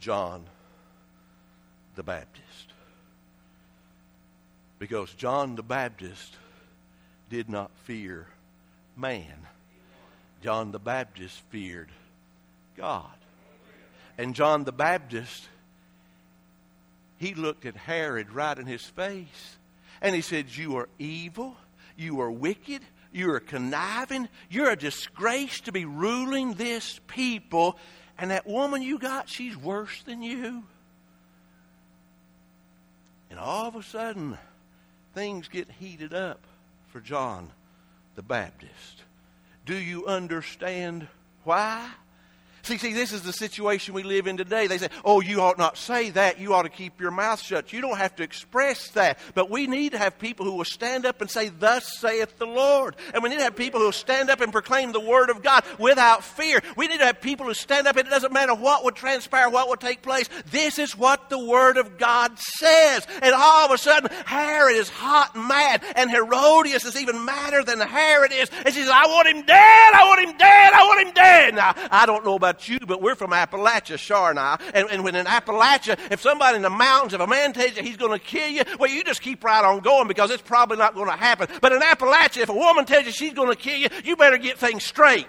John 0.00 0.44
the 1.94 2.02
Baptist. 2.02 2.72
Because 4.78 5.12
John 5.14 5.56
the 5.56 5.62
Baptist 5.62 6.34
did 7.28 7.48
not 7.48 7.70
fear 7.84 8.26
man, 8.96 9.46
John 10.42 10.72
the 10.72 10.78
Baptist 10.78 11.38
feared 11.50 11.90
God. 12.76 13.10
And 14.16 14.34
John 14.34 14.64
the 14.64 14.72
Baptist, 14.72 15.44
he 17.18 17.34
looked 17.34 17.66
at 17.66 17.76
Herod 17.76 18.32
right 18.32 18.58
in 18.58 18.66
his 18.66 18.84
face 18.84 19.56
and 20.00 20.14
he 20.14 20.22
said, 20.22 20.54
You 20.56 20.76
are 20.76 20.88
evil, 20.98 21.56
you 21.96 22.20
are 22.20 22.30
wicked, 22.30 22.82
you 23.12 23.30
are 23.32 23.40
conniving, 23.40 24.28
you're 24.48 24.70
a 24.70 24.76
disgrace 24.76 25.60
to 25.62 25.72
be 25.72 25.84
ruling 25.84 26.54
this 26.54 27.00
people. 27.06 27.78
And 28.20 28.30
that 28.32 28.46
woman 28.46 28.82
you 28.82 28.98
got, 28.98 29.30
she's 29.30 29.56
worse 29.56 30.02
than 30.02 30.22
you. 30.22 30.62
And 33.30 33.38
all 33.38 33.66
of 33.66 33.74
a 33.74 33.82
sudden, 33.82 34.36
things 35.14 35.48
get 35.48 35.70
heated 35.80 36.12
up 36.12 36.44
for 36.88 37.00
John 37.00 37.50
the 38.16 38.22
Baptist. 38.22 39.04
Do 39.64 39.74
you 39.74 40.04
understand 40.04 41.08
why? 41.44 41.88
See, 42.70 42.78
see, 42.78 42.92
this 42.92 43.12
is 43.12 43.22
the 43.22 43.32
situation 43.32 43.94
we 43.94 44.04
live 44.04 44.28
in 44.28 44.36
today. 44.36 44.68
They 44.68 44.78
say, 44.78 44.90
oh, 45.04 45.20
you 45.20 45.40
ought 45.40 45.58
not 45.58 45.76
say 45.76 46.10
that. 46.10 46.38
You 46.38 46.54
ought 46.54 46.62
to 46.62 46.68
keep 46.68 47.00
your 47.00 47.10
mouth 47.10 47.40
shut. 47.40 47.72
You 47.72 47.80
don't 47.80 47.98
have 47.98 48.14
to 48.14 48.22
express 48.22 48.90
that. 48.90 49.18
But 49.34 49.50
we 49.50 49.66
need 49.66 49.90
to 49.90 49.98
have 49.98 50.20
people 50.20 50.46
who 50.46 50.52
will 50.52 50.64
stand 50.64 51.04
up 51.04 51.20
and 51.20 51.28
say, 51.28 51.48
Thus 51.48 51.98
saith 51.98 52.38
the 52.38 52.46
Lord. 52.46 52.94
And 53.12 53.24
we 53.24 53.28
need 53.28 53.38
to 53.38 53.42
have 53.42 53.56
people 53.56 53.80
who 53.80 53.86
will 53.86 53.92
stand 53.92 54.30
up 54.30 54.40
and 54.40 54.52
proclaim 54.52 54.92
the 54.92 55.00
Word 55.00 55.30
of 55.30 55.42
God 55.42 55.64
without 55.80 56.22
fear. 56.22 56.62
We 56.76 56.86
need 56.86 57.00
to 57.00 57.06
have 57.06 57.20
people 57.20 57.46
who 57.46 57.54
stand 57.54 57.88
up, 57.88 57.96
and 57.96 58.06
it 58.06 58.10
doesn't 58.10 58.32
matter 58.32 58.54
what 58.54 58.84
would 58.84 58.94
transpire, 58.94 59.50
what 59.50 59.68
would 59.68 59.80
take 59.80 60.02
place. 60.02 60.28
This 60.52 60.78
is 60.78 60.96
what 60.96 61.28
the 61.28 61.44
Word 61.44 61.76
of 61.76 61.98
God 61.98 62.38
says. 62.38 63.04
And 63.20 63.34
all 63.34 63.66
of 63.66 63.72
a 63.72 63.78
sudden, 63.78 64.10
Herod 64.26 64.76
is 64.76 64.88
hot 64.88 65.34
and 65.34 65.48
mad, 65.48 65.82
and 65.96 66.08
Herodias 66.08 66.84
is 66.84 66.94
even 67.00 67.24
madder 67.24 67.64
than 67.64 67.80
Herod 67.80 68.30
is. 68.32 68.48
And 68.64 68.72
she 68.72 68.82
says, 68.82 68.92
I 68.94 69.06
want 69.06 69.26
him 69.26 69.44
dead, 69.44 69.92
I 69.92 70.04
want 70.06 70.28
him 70.28 70.38
dead, 70.38 70.72
I 70.72 70.84
want 70.84 71.08
him 71.08 71.14
dead. 71.14 71.54
Now, 71.56 71.74
I 71.90 72.06
don't 72.06 72.24
know 72.24 72.36
about 72.36 72.59
you, 72.68 72.78
but 72.80 73.02
we're 73.02 73.14
from 73.14 73.30
Appalachia, 73.30 73.98
Shar 73.98 74.30
and 74.30 74.38
I. 74.38 74.58
And, 74.74 74.88
and 74.90 75.04
when 75.04 75.14
in 75.14 75.26
Appalachia, 75.26 75.98
if 76.10 76.20
somebody 76.20 76.56
in 76.56 76.62
the 76.62 76.70
mountains, 76.70 77.14
if 77.14 77.20
a 77.20 77.26
man 77.26 77.52
tells 77.52 77.76
you 77.76 77.82
he's 77.82 77.96
going 77.96 78.18
to 78.18 78.24
kill 78.24 78.48
you, 78.48 78.62
well, 78.78 78.90
you 78.90 79.04
just 79.04 79.22
keep 79.22 79.42
right 79.44 79.64
on 79.64 79.80
going 79.80 80.08
because 80.08 80.30
it's 80.30 80.42
probably 80.42 80.76
not 80.76 80.94
going 80.94 81.08
to 81.08 81.16
happen. 81.16 81.48
But 81.60 81.72
in 81.72 81.80
Appalachia, 81.80 82.42
if 82.42 82.48
a 82.48 82.54
woman 82.54 82.84
tells 82.84 83.06
you 83.06 83.12
she's 83.12 83.32
going 83.32 83.50
to 83.50 83.56
kill 83.56 83.78
you, 83.78 83.88
you 84.04 84.16
better 84.16 84.38
get 84.38 84.58
things 84.58 84.84
straight. 84.84 85.28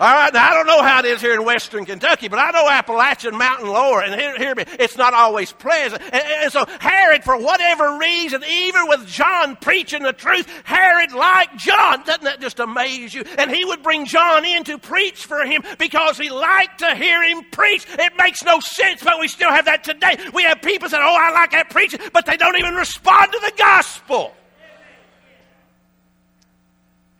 All 0.00 0.12
right, 0.12 0.34
now 0.34 0.50
I 0.50 0.54
don't 0.54 0.66
know 0.66 0.82
how 0.82 0.98
it 0.98 1.04
is 1.04 1.20
here 1.20 1.34
in 1.34 1.44
western 1.44 1.84
Kentucky, 1.84 2.26
but 2.26 2.40
I 2.40 2.50
know 2.50 2.68
Appalachian 2.68 3.38
mountain 3.38 3.68
lower, 3.68 4.02
and 4.02 4.12
hear, 4.20 4.36
hear 4.36 4.54
me, 4.56 4.64
it's 4.80 4.96
not 4.96 5.14
always 5.14 5.52
pleasant. 5.52 6.02
And, 6.02 6.14
and, 6.14 6.52
so 6.52 6.64
Herod, 6.80 7.22
for 7.22 7.36
whatever 7.36 7.96
reason, 7.98 8.42
even 8.42 8.88
with 8.88 9.06
John 9.06 9.54
preaching 9.54 10.02
the 10.02 10.12
truth, 10.12 10.48
Herod 10.64 11.12
liked 11.12 11.58
John. 11.58 12.02
Doesn't 12.02 12.24
that 12.24 12.40
just 12.40 12.58
amaze 12.58 13.14
you? 13.14 13.22
And 13.38 13.52
he 13.52 13.64
would 13.64 13.84
bring 13.84 14.04
John 14.04 14.44
in 14.44 14.64
to 14.64 14.78
preach 14.78 15.26
for 15.26 15.44
him 15.44 15.62
because 15.78 16.18
he 16.18 16.28
liked 16.28 16.80
to 16.80 16.96
hear 16.96 17.22
him 17.22 17.44
preach. 17.52 17.86
It 17.88 18.12
makes 18.18 18.42
no 18.42 18.58
sense, 18.58 19.00
but 19.00 19.20
we 19.20 19.28
still 19.28 19.50
have 19.50 19.66
that 19.66 19.84
today. 19.84 20.18
We 20.32 20.42
have 20.42 20.60
people 20.60 20.88
say, 20.88 20.98
oh, 20.98 21.16
I 21.20 21.30
like 21.30 21.52
that 21.52 21.70
preaching, 21.70 22.00
but 22.12 22.26
they 22.26 22.36
don't 22.36 22.58
even 22.58 22.74
respond 22.74 23.30
to 23.30 23.38
the 23.38 23.52
gospel. 23.56 24.34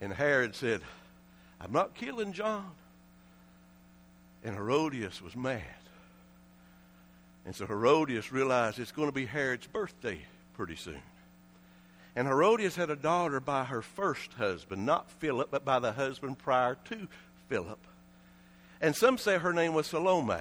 And 0.00 0.12
Herod 0.12 0.56
said, 0.56 0.82
I'm 1.64 1.72
not 1.72 1.94
killing 1.94 2.32
John. 2.32 2.70
And 4.44 4.54
Herodias 4.54 5.22
was 5.22 5.34
mad. 5.34 5.62
And 7.46 7.54
so 7.54 7.66
Herodias 7.66 8.30
realized 8.30 8.78
it's 8.78 8.92
going 8.92 9.08
to 9.08 9.14
be 9.14 9.24
Herod's 9.24 9.66
birthday 9.66 10.20
pretty 10.54 10.76
soon. 10.76 11.00
And 12.14 12.28
Herodias 12.28 12.76
had 12.76 12.90
a 12.90 12.96
daughter 12.96 13.40
by 13.40 13.64
her 13.64 13.82
first 13.82 14.34
husband, 14.34 14.84
not 14.84 15.10
Philip, 15.10 15.50
but 15.50 15.64
by 15.64 15.78
the 15.78 15.92
husband 15.92 16.38
prior 16.38 16.76
to 16.84 17.08
Philip. 17.48 17.80
And 18.80 18.94
some 18.94 19.18
say 19.18 19.38
her 19.38 19.52
name 19.52 19.72
was 19.72 19.86
Salome. 19.86 20.36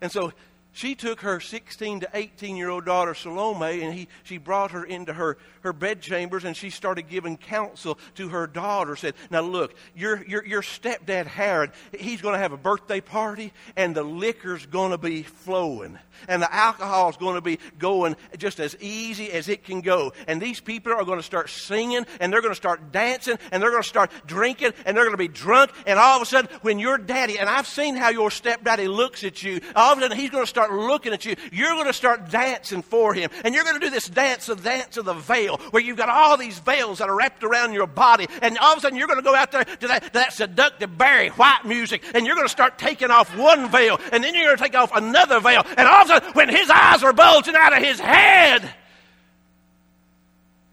And 0.00 0.12
so 0.12 0.32
she 0.76 0.94
took 0.94 1.22
her 1.22 1.40
16 1.40 2.00
to 2.00 2.08
18 2.12 2.54
year 2.54 2.68
old 2.68 2.84
daughter 2.84 3.14
Salome 3.14 3.80
and 3.80 3.94
he, 3.94 4.08
she 4.24 4.36
brought 4.36 4.72
her 4.72 4.84
into 4.84 5.10
her, 5.14 5.38
her 5.62 5.72
bedchambers 5.72 6.44
and 6.44 6.54
she 6.54 6.68
started 6.68 7.08
giving 7.08 7.38
counsel 7.38 7.98
to 8.16 8.28
her 8.28 8.46
daughter. 8.46 8.94
Said, 8.94 9.14
Now 9.30 9.40
look, 9.40 9.74
your, 9.94 10.22
your, 10.26 10.44
your 10.44 10.60
stepdad 10.60 11.26
Herod, 11.28 11.70
he's 11.98 12.20
going 12.20 12.34
to 12.34 12.38
have 12.38 12.52
a 12.52 12.58
birthday 12.58 13.00
party 13.00 13.54
and 13.74 13.94
the 13.94 14.02
liquor's 14.02 14.66
going 14.66 14.90
to 14.90 14.98
be 14.98 15.22
flowing 15.22 15.98
and 16.28 16.42
the 16.42 16.54
alcohol's 16.54 17.16
going 17.16 17.36
to 17.36 17.40
be 17.40 17.58
going 17.78 18.14
just 18.36 18.60
as 18.60 18.76
easy 18.78 19.32
as 19.32 19.48
it 19.48 19.64
can 19.64 19.80
go. 19.80 20.12
And 20.28 20.42
these 20.42 20.60
people 20.60 20.92
are 20.92 21.04
going 21.04 21.18
to 21.18 21.22
start 21.22 21.48
singing 21.48 22.04
and 22.20 22.30
they're 22.30 22.42
going 22.42 22.52
to 22.52 22.54
start 22.54 22.92
dancing 22.92 23.38
and 23.50 23.62
they're 23.62 23.70
going 23.70 23.82
to 23.82 23.88
start 23.88 24.10
drinking 24.26 24.72
and 24.84 24.94
they're 24.94 25.04
going 25.04 25.14
to 25.14 25.16
be 25.16 25.28
drunk. 25.28 25.70
And 25.86 25.98
all 25.98 26.16
of 26.16 26.22
a 26.22 26.26
sudden, 26.26 26.50
when 26.60 26.78
your 26.78 26.98
daddy, 26.98 27.38
and 27.38 27.48
I've 27.48 27.66
seen 27.66 27.96
how 27.96 28.10
your 28.10 28.30
stepdaddy 28.30 28.88
looks 28.88 29.24
at 29.24 29.42
you, 29.42 29.62
all 29.74 29.92
of 29.92 29.98
a 29.98 30.02
sudden 30.02 30.18
he's 30.18 30.30
going 30.30 30.44
to 30.44 30.48
start 30.48 30.65
start 30.66 30.80
looking 30.80 31.12
at 31.12 31.24
you, 31.24 31.36
you're 31.52 31.74
going 31.74 31.86
to 31.86 31.92
start 31.92 32.30
dancing 32.30 32.82
for 32.82 33.14
him. 33.14 33.30
And 33.44 33.54
you're 33.54 33.64
going 33.64 33.78
to 33.78 33.84
do 33.86 33.90
this 33.90 34.08
dance, 34.08 34.46
the 34.46 34.56
dance 34.56 34.96
of 34.96 35.04
the 35.04 35.14
veil, 35.14 35.58
where 35.70 35.82
you've 35.82 35.96
got 35.96 36.08
all 36.08 36.36
these 36.36 36.58
veils 36.58 36.98
that 36.98 37.08
are 37.08 37.16
wrapped 37.16 37.44
around 37.44 37.72
your 37.72 37.86
body. 37.86 38.26
And 38.42 38.58
all 38.58 38.72
of 38.72 38.78
a 38.78 38.80
sudden, 38.80 38.98
you're 38.98 39.06
going 39.06 39.18
to 39.18 39.24
go 39.24 39.34
out 39.34 39.52
there 39.52 39.64
to 39.64 39.88
that, 39.88 40.04
to 40.04 40.12
that 40.14 40.32
seductive 40.32 40.96
Barry 40.96 41.28
White 41.30 41.64
music, 41.64 42.02
and 42.14 42.26
you're 42.26 42.36
going 42.36 42.46
to 42.46 42.52
start 42.52 42.78
taking 42.78 43.10
off 43.10 43.36
one 43.36 43.70
veil, 43.70 44.00
and 44.12 44.22
then 44.22 44.34
you're 44.34 44.44
going 44.44 44.56
to 44.56 44.62
take 44.62 44.74
off 44.74 44.94
another 44.94 45.40
veil. 45.40 45.62
And 45.76 45.88
all 45.88 46.02
of 46.02 46.06
a 46.06 46.14
sudden, 46.14 46.32
when 46.32 46.48
his 46.48 46.70
eyes 46.70 47.02
are 47.02 47.12
bulging 47.12 47.54
out 47.54 47.76
of 47.76 47.82
his 47.82 48.00
head, 48.00 48.68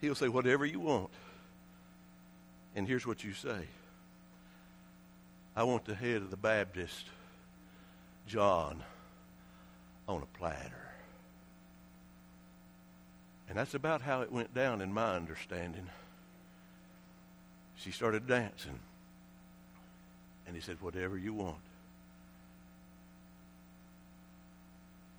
he'll 0.01 0.15
say, 0.15 0.27
Whatever 0.27 0.65
you 0.65 0.79
want. 0.79 1.09
And 2.75 2.87
here's 2.87 3.05
what 3.05 3.23
you 3.23 3.33
say 3.33 3.67
I 5.55 5.63
want 5.63 5.85
the 5.85 5.95
head 5.95 6.17
of 6.17 6.31
the 6.31 6.37
Baptist, 6.37 7.05
John 8.27 8.81
on 10.07 10.21
a 10.21 10.37
platter. 10.37 10.83
And 13.49 13.57
that's 13.57 13.73
about 13.73 14.01
how 14.01 14.21
it 14.21 14.31
went 14.31 14.53
down 14.53 14.81
in 14.81 14.93
my 14.93 15.15
understanding. 15.15 15.89
She 17.77 17.91
started 17.91 18.27
dancing. 18.27 18.79
And 20.47 20.55
he 20.55 20.61
said, 20.61 20.77
Whatever 20.81 21.17
you 21.17 21.33
want. 21.33 21.57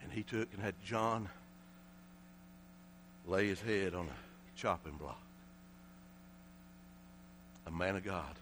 And 0.03 0.13
he 0.13 0.23
took 0.23 0.49
and 0.53 0.63
had 0.63 0.75
John 0.85 1.29
lay 3.27 3.47
his 3.47 3.61
head 3.61 3.95
on 3.95 4.07
a 4.07 4.61
chopping 4.61 4.93
block. 4.93 5.21
A 7.67 7.71
man 7.71 7.97
of 7.97 8.05
God, 8.05 8.35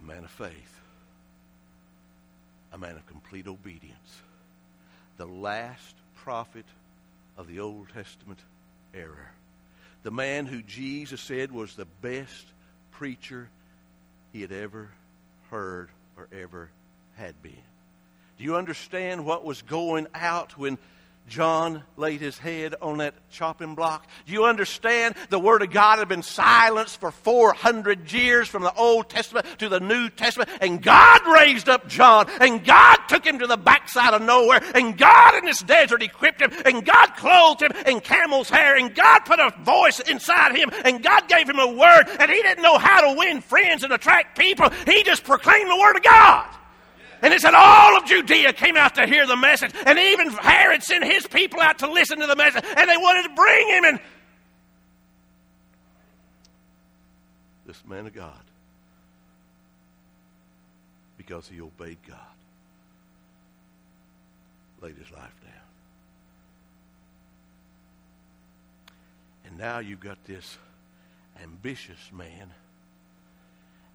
a 0.00 0.04
man 0.04 0.22
of 0.22 0.30
faith 0.30 0.80
a 2.76 2.78
man 2.78 2.96
of 2.96 3.06
complete 3.06 3.46
obedience. 3.46 4.22
The 5.16 5.26
last 5.26 5.96
prophet 6.14 6.66
of 7.38 7.48
the 7.48 7.60
Old 7.60 7.88
Testament 7.94 8.38
era. 8.92 9.30
The 10.02 10.10
man 10.10 10.44
who 10.44 10.60
Jesus 10.60 11.22
said 11.22 11.50
was 11.50 11.74
the 11.74 11.86
best 12.02 12.44
preacher 12.90 13.48
he 14.30 14.42
had 14.42 14.52
ever 14.52 14.90
heard 15.50 15.88
or 16.18 16.28
ever 16.38 16.68
had 17.16 17.42
been. 17.42 17.52
Do 18.36 18.44
you 18.44 18.56
understand 18.56 19.24
what 19.24 19.42
was 19.42 19.62
going 19.62 20.06
out 20.14 20.58
when 20.58 20.76
John 21.26 21.82
laid 21.96 22.20
his 22.20 22.38
head 22.38 22.76
on 22.80 22.98
that 22.98 23.14
chopping 23.30 23.74
block. 23.74 24.06
Do 24.26 24.32
you 24.32 24.44
understand? 24.44 25.16
The 25.28 25.40
Word 25.40 25.62
of 25.62 25.70
God 25.70 25.98
had 25.98 26.08
been 26.08 26.22
silenced 26.22 27.00
for 27.00 27.10
400 27.10 28.12
years 28.12 28.48
from 28.48 28.62
the 28.62 28.72
Old 28.74 29.08
Testament 29.08 29.46
to 29.58 29.68
the 29.68 29.80
New 29.80 30.08
Testament, 30.08 30.50
and 30.60 30.80
God 30.80 31.26
raised 31.26 31.68
up 31.68 31.88
John, 31.88 32.30
and 32.40 32.64
God 32.64 32.96
took 33.08 33.26
him 33.26 33.40
to 33.40 33.46
the 33.46 33.56
backside 33.56 34.14
of 34.14 34.22
nowhere, 34.22 34.62
and 34.74 34.96
God 34.96 35.34
in 35.36 35.44
this 35.44 35.62
desert 35.62 36.02
equipped 36.02 36.40
him, 36.40 36.52
and 36.64 36.84
God 36.84 37.16
clothed 37.16 37.62
him 37.62 37.72
in 37.86 38.00
camel's 38.00 38.48
hair, 38.48 38.76
and 38.76 38.94
God 38.94 39.20
put 39.20 39.40
a 39.40 39.52
voice 39.62 39.98
inside 40.00 40.56
him, 40.56 40.70
and 40.84 41.02
God 41.02 41.28
gave 41.28 41.48
him 41.48 41.58
a 41.58 41.66
word, 41.66 42.04
and 42.20 42.30
he 42.30 42.40
didn't 42.42 42.62
know 42.62 42.78
how 42.78 43.00
to 43.00 43.18
win 43.18 43.40
friends 43.40 43.82
and 43.82 43.92
attract 43.92 44.38
people. 44.38 44.70
He 44.86 45.02
just 45.02 45.24
proclaimed 45.24 45.70
the 45.70 45.76
Word 45.76 45.96
of 45.96 46.02
God. 46.02 46.46
And 47.22 47.32
it 47.32 47.40
said 47.40 47.54
all 47.54 47.96
of 47.96 48.04
Judea 48.04 48.52
came 48.52 48.76
out 48.76 48.94
to 48.96 49.06
hear 49.06 49.26
the 49.26 49.36
message. 49.36 49.72
And 49.86 49.98
even 49.98 50.30
Herod 50.30 50.82
sent 50.82 51.04
his 51.04 51.26
people 51.26 51.60
out 51.60 51.78
to 51.78 51.90
listen 51.90 52.20
to 52.20 52.26
the 52.26 52.36
message. 52.36 52.64
And 52.76 52.90
they 52.90 52.96
wanted 52.96 53.28
to 53.28 53.34
bring 53.34 53.68
him. 53.68 53.84
And 53.84 54.00
this 57.66 57.82
man 57.86 58.06
of 58.06 58.14
God, 58.14 58.40
because 61.16 61.48
he 61.48 61.60
obeyed 61.60 61.98
God, 62.06 62.18
laid 64.80 64.96
his 64.96 65.10
life 65.10 65.34
down. 65.42 65.52
And 69.46 69.58
now 69.58 69.78
you've 69.78 70.00
got 70.00 70.22
this 70.24 70.58
ambitious 71.42 72.10
man, 72.12 72.50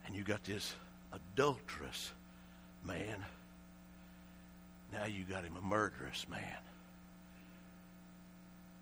and 0.05 0.15
you've 0.15 0.27
got 0.27 0.43
this 0.43 0.73
adulterous 1.13 2.11
man. 2.85 3.25
Now 4.91 5.05
you 5.05 5.23
got 5.23 5.43
him 5.43 5.55
a 5.57 5.65
murderous 5.65 6.25
man 6.29 6.57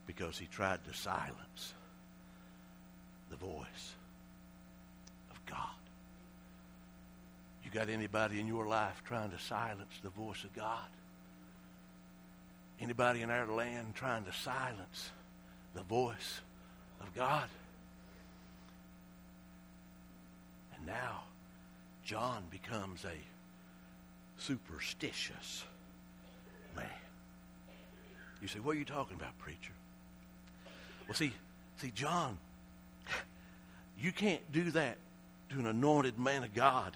because 0.07 0.37
he 0.37 0.47
tried 0.47 0.83
to 0.85 0.93
silence 0.93 1.73
the 3.29 3.35
voice 3.35 3.93
of 5.31 5.45
God. 5.45 5.79
You 7.63 7.69
got 7.71 7.89
anybody 7.89 8.39
in 8.39 8.47
your 8.47 8.65
life 8.65 9.03
trying 9.05 9.29
to 9.29 9.39
silence 9.39 9.93
the 10.01 10.09
voice 10.09 10.43
of 10.43 10.53
God? 10.55 10.87
Anybody 12.81 13.21
in 13.21 13.29
our 13.29 13.45
land 13.45 13.93
trying 13.93 14.23
to 14.25 14.33
silence 14.33 15.11
the 15.75 15.83
voice 15.83 16.41
of 17.01 17.13
God? 17.13 17.47
And 20.75 20.87
now 20.87 21.21
John 22.03 22.45
becomes 22.49 23.05
a 23.05 23.15
superstitious 24.39 25.63
man. 26.75 26.85
You 28.41 28.47
say, 28.47 28.59
what 28.59 28.75
are 28.75 28.79
you 28.79 28.85
talking 28.85 29.15
about, 29.15 29.37
preacher? 29.39 29.73
Well, 31.07 31.15
see, 31.15 31.33
see, 31.77 31.91
John, 31.91 32.37
you 33.99 34.11
can't 34.11 34.51
do 34.51 34.71
that 34.71 34.97
to 35.49 35.59
an 35.59 35.67
anointed 35.67 36.17
man 36.19 36.43
of 36.43 36.53
God 36.53 36.95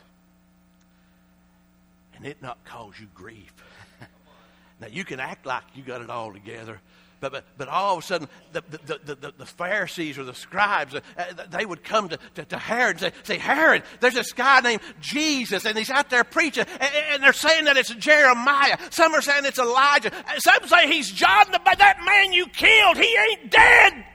and 2.15 2.25
it 2.25 2.41
not 2.41 2.63
cause 2.63 2.93
you 2.99 3.08
grief. 3.13 3.53
now, 4.79 4.88
you 4.88 5.03
can 5.03 5.19
act 5.19 5.45
like 5.45 5.63
you 5.73 5.84
got 5.84 6.01
it 6.01 6.10
all 6.10 6.32
together, 6.32 6.79
but, 7.23 7.31
but, 7.31 7.45
but 7.57 7.67
all 7.69 7.97
of 7.97 8.03
a 8.03 8.05
sudden, 8.05 8.27
the, 8.51 8.62
the, 8.69 8.99
the, 9.05 9.15
the, 9.15 9.33
the 9.38 9.45
Pharisees 9.45 10.17
or 10.17 10.25
the 10.25 10.33
scribes, 10.33 10.93
uh, 10.93 11.01
they 11.49 11.65
would 11.65 11.81
come 11.81 12.09
to, 12.09 12.19
to, 12.36 12.43
to 12.43 12.57
Herod 12.57 13.01
and 13.01 13.13
say, 13.13 13.13
say, 13.23 13.38
Herod, 13.38 13.83
there's 14.01 14.13
this 14.13 14.33
guy 14.33 14.59
named 14.59 14.81
Jesus, 14.99 15.65
and 15.65 15.77
he's 15.77 15.89
out 15.89 16.09
there 16.09 16.25
preaching, 16.25 16.65
and, 16.81 16.91
and 17.12 17.23
they're 17.23 17.31
saying 17.31 17.63
that 17.65 17.77
it's 17.77 17.95
Jeremiah. 17.95 18.77
Some 18.89 19.13
are 19.13 19.21
saying 19.21 19.45
it's 19.45 19.57
Elijah. 19.57 20.12
Some 20.39 20.67
say 20.67 20.91
he's 20.91 21.09
John, 21.09 21.45
the, 21.49 21.62
that 21.63 21.99
man 22.05 22.33
you 22.33 22.45
killed. 22.47 22.97
He 22.97 23.17
ain't 23.31 23.49
dead. 23.49 24.05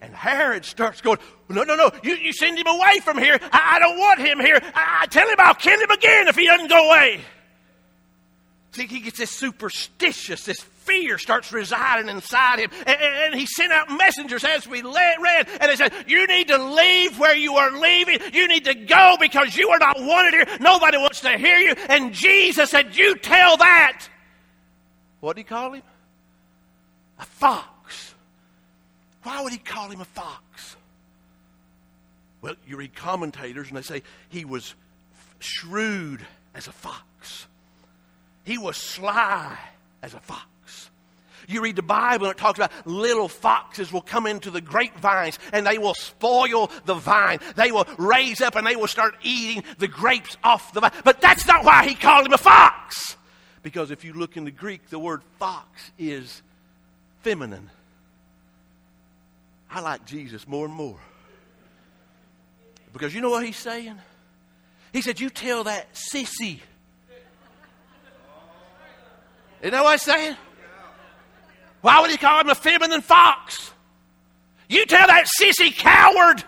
And 0.00 0.12
Herod 0.12 0.64
starts 0.64 1.00
going, 1.00 1.18
No, 1.48 1.62
no, 1.62 1.76
no, 1.76 1.92
you, 2.02 2.16
you 2.16 2.32
send 2.32 2.58
him 2.58 2.66
away 2.66 2.98
from 3.04 3.18
here. 3.18 3.38
I, 3.40 3.76
I 3.76 3.78
don't 3.78 3.98
want 3.98 4.18
him 4.18 4.40
here. 4.40 4.58
I, 4.74 5.02
I 5.02 5.06
tell 5.06 5.28
him 5.28 5.36
I'll 5.38 5.54
kill 5.54 5.78
him 5.80 5.90
again 5.90 6.26
if 6.26 6.34
he 6.34 6.46
doesn't 6.46 6.68
go 6.68 6.88
away. 6.88 7.20
He 8.76 9.00
gets 9.00 9.18
this 9.18 9.30
superstitious, 9.30 10.44
this 10.44 10.60
fear 10.60 11.18
starts 11.18 11.52
residing 11.52 12.08
inside 12.08 12.58
him. 12.58 12.70
And, 12.86 13.00
and, 13.00 13.34
he 13.34 13.46
sent 13.46 13.72
out 13.72 13.90
messengers 13.90 14.44
as 14.44 14.66
we 14.66 14.82
read, 14.82 15.48
and 15.60 15.70
they 15.70 15.76
said, 15.76 15.92
You 16.06 16.26
need 16.26 16.48
to 16.48 16.58
leave 16.58 17.18
where 17.18 17.36
you 17.36 17.54
are 17.54 17.72
leaving. 17.72 18.20
You 18.32 18.48
need 18.48 18.64
to 18.64 18.74
go 18.74 19.16
because 19.20 19.56
you 19.56 19.70
are 19.70 19.78
not 19.78 19.96
wanted 19.98 20.34
here. 20.34 20.58
Nobody 20.60 20.98
wants 20.98 21.20
to 21.20 21.36
hear 21.36 21.56
you. 21.56 21.74
And 21.88 22.12
Jesus 22.12 22.70
said, 22.70 22.96
You 22.96 23.16
tell 23.16 23.56
that. 23.56 24.08
What 25.20 25.36
did 25.36 25.40
he 25.40 25.44
call 25.44 25.72
him? 25.72 25.82
A 27.18 27.24
fox. 27.24 28.14
Why 29.22 29.42
would 29.42 29.52
he 29.52 29.58
call 29.58 29.88
him 29.88 30.00
a 30.00 30.04
fox? 30.04 30.76
Well, 32.42 32.56
you 32.66 32.76
read 32.76 32.94
commentators 32.94 33.68
and 33.68 33.76
they 33.76 33.82
say 33.82 34.02
he 34.28 34.44
was 34.44 34.74
shrewd 35.38 36.20
as 36.54 36.68
a 36.68 36.72
fox. 36.72 37.46
He 38.44 38.58
was 38.58 38.76
sly 38.76 39.58
as 40.02 40.14
a 40.14 40.20
fox. 40.20 40.90
You 41.46 41.62
read 41.62 41.76
the 41.76 41.82
Bible 41.82 42.26
and 42.26 42.34
it 42.34 42.38
talks 42.38 42.58
about 42.58 42.72
little 42.86 43.28
foxes 43.28 43.92
will 43.92 44.00
come 44.00 44.26
into 44.26 44.50
the 44.50 44.60
grapevines 44.60 45.38
and 45.52 45.66
they 45.66 45.78
will 45.78 45.94
spoil 45.94 46.70
the 46.86 46.94
vine. 46.94 47.38
They 47.56 47.70
will 47.70 47.86
raise 47.98 48.40
up 48.40 48.56
and 48.56 48.66
they 48.66 48.76
will 48.76 48.86
start 48.86 49.14
eating 49.22 49.64
the 49.78 49.88
grapes 49.88 50.36
off 50.42 50.72
the 50.72 50.80
vine. 50.80 50.92
But 51.04 51.20
that's 51.20 51.46
not 51.46 51.64
why 51.64 51.86
he 51.86 51.94
called 51.94 52.26
him 52.26 52.32
a 52.32 52.38
fox. 52.38 53.16
Because 53.62 53.90
if 53.90 54.04
you 54.04 54.12
look 54.12 54.36
in 54.36 54.44
the 54.44 54.50
Greek, 54.50 54.88
the 54.88 54.98
word 54.98 55.22
fox 55.38 55.90
is 55.98 56.42
feminine. 57.22 57.70
I 59.70 59.80
like 59.80 60.04
Jesus 60.06 60.46
more 60.46 60.66
and 60.66 60.74
more. 60.74 60.98
Because 62.92 63.14
you 63.14 63.20
know 63.20 63.30
what 63.30 63.44
he's 63.44 63.56
saying? 63.56 63.98
He 64.92 65.02
said, 65.02 65.18
You 65.18 65.28
tell 65.30 65.64
that 65.64 65.92
sissy. 65.94 66.60
You 69.64 69.70
know 69.70 69.82
what 69.82 69.92
I'm 69.92 69.98
saying? 69.98 70.36
Why 71.80 72.00
would 72.02 72.10
he 72.10 72.18
call 72.18 72.38
him 72.38 72.50
a 72.50 72.54
feminine 72.54 73.00
fox? 73.00 73.72
You 74.68 74.84
tell 74.84 75.06
that 75.06 75.26
sissy 75.40 75.74
coward 75.74 76.44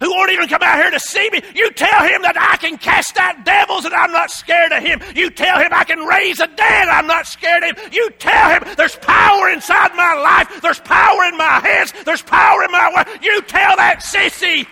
who 0.00 0.10
won't 0.10 0.32
even 0.32 0.48
come 0.48 0.60
out 0.60 0.82
here 0.82 0.90
to 0.90 0.98
see 0.98 1.30
me. 1.30 1.40
You 1.54 1.70
tell 1.70 2.02
him 2.02 2.22
that 2.22 2.36
I 2.36 2.56
can 2.56 2.78
cast 2.78 3.16
out 3.16 3.44
devils 3.44 3.84
and 3.84 3.94
I'm 3.94 4.10
not 4.10 4.32
scared 4.32 4.72
of 4.72 4.82
him. 4.82 5.00
You 5.14 5.30
tell 5.30 5.60
him 5.60 5.68
I 5.70 5.84
can 5.84 6.00
raise 6.00 6.40
a 6.40 6.48
dead. 6.48 6.88
I'm 6.88 7.06
not 7.06 7.28
scared 7.28 7.62
of 7.62 7.78
him. 7.78 7.92
You 7.92 8.10
tell 8.18 8.50
him 8.50 8.74
there's 8.76 8.96
power 8.96 9.48
inside 9.48 9.94
my 9.94 10.14
life. 10.14 10.60
There's 10.60 10.80
power 10.80 11.24
in 11.26 11.36
my 11.36 11.60
hands. 11.60 11.92
There's 12.04 12.22
power 12.22 12.64
in 12.64 12.72
my 12.72 12.92
way. 12.92 13.20
You 13.22 13.40
tell 13.42 13.76
that 13.76 14.00
sissy. 14.00 14.66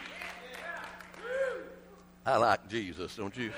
I 2.26 2.36
like 2.36 2.68
Jesus, 2.68 3.14
don't 3.14 3.36
you? 3.36 3.52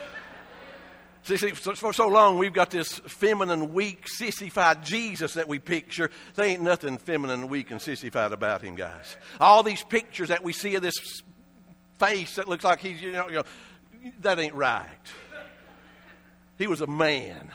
See, 1.25 1.37
see, 1.37 1.51
for 1.51 1.93
so 1.93 2.09
long 2.09 2.37
we've 2.39 2.53
got 2.53 2.71
this 2.71 2.99
feminine, 2.99 3.73
weak, 3.73 4.09
sissified 4.09 4.85
Jesus 4.85 5.35
that 5.35 5.47
we 5.47 5.61
picture. 5.61 6.11
There 6.35 6.47
ain't 6.47 6.63
nothing 6.63 6.99
feminine, 6.99 7.49
weak, 7.49 7.71
and 7.71 7.81
sissified 7.81 8.33
about 8.33 8.63
him, 8.63 8.75
guys. 8.75 9.17
All 9.39 9.63
these 9.63 9.85
pictures 9.85 10.31
that 10.31 10.43
we 10.43 10.53
see 10.53 10.75
of 10.75 10.83
this 10.83 11.23
face 11.99 12.35
that 12.37 12.49
looks 12.49 12.65
like 12.65 12.81
he's, 12.81 13.01
you 13.01 13.13
know, 13.13 13.29
you 13.29 13.37
know 13.37 13.45
that 14.21 14.41
ain't 14.41 14.55
right. 14.55 14.89
He 16.59 16.67
was 16.67 16.81
a 16.81 16.89
man. 16.89 17.51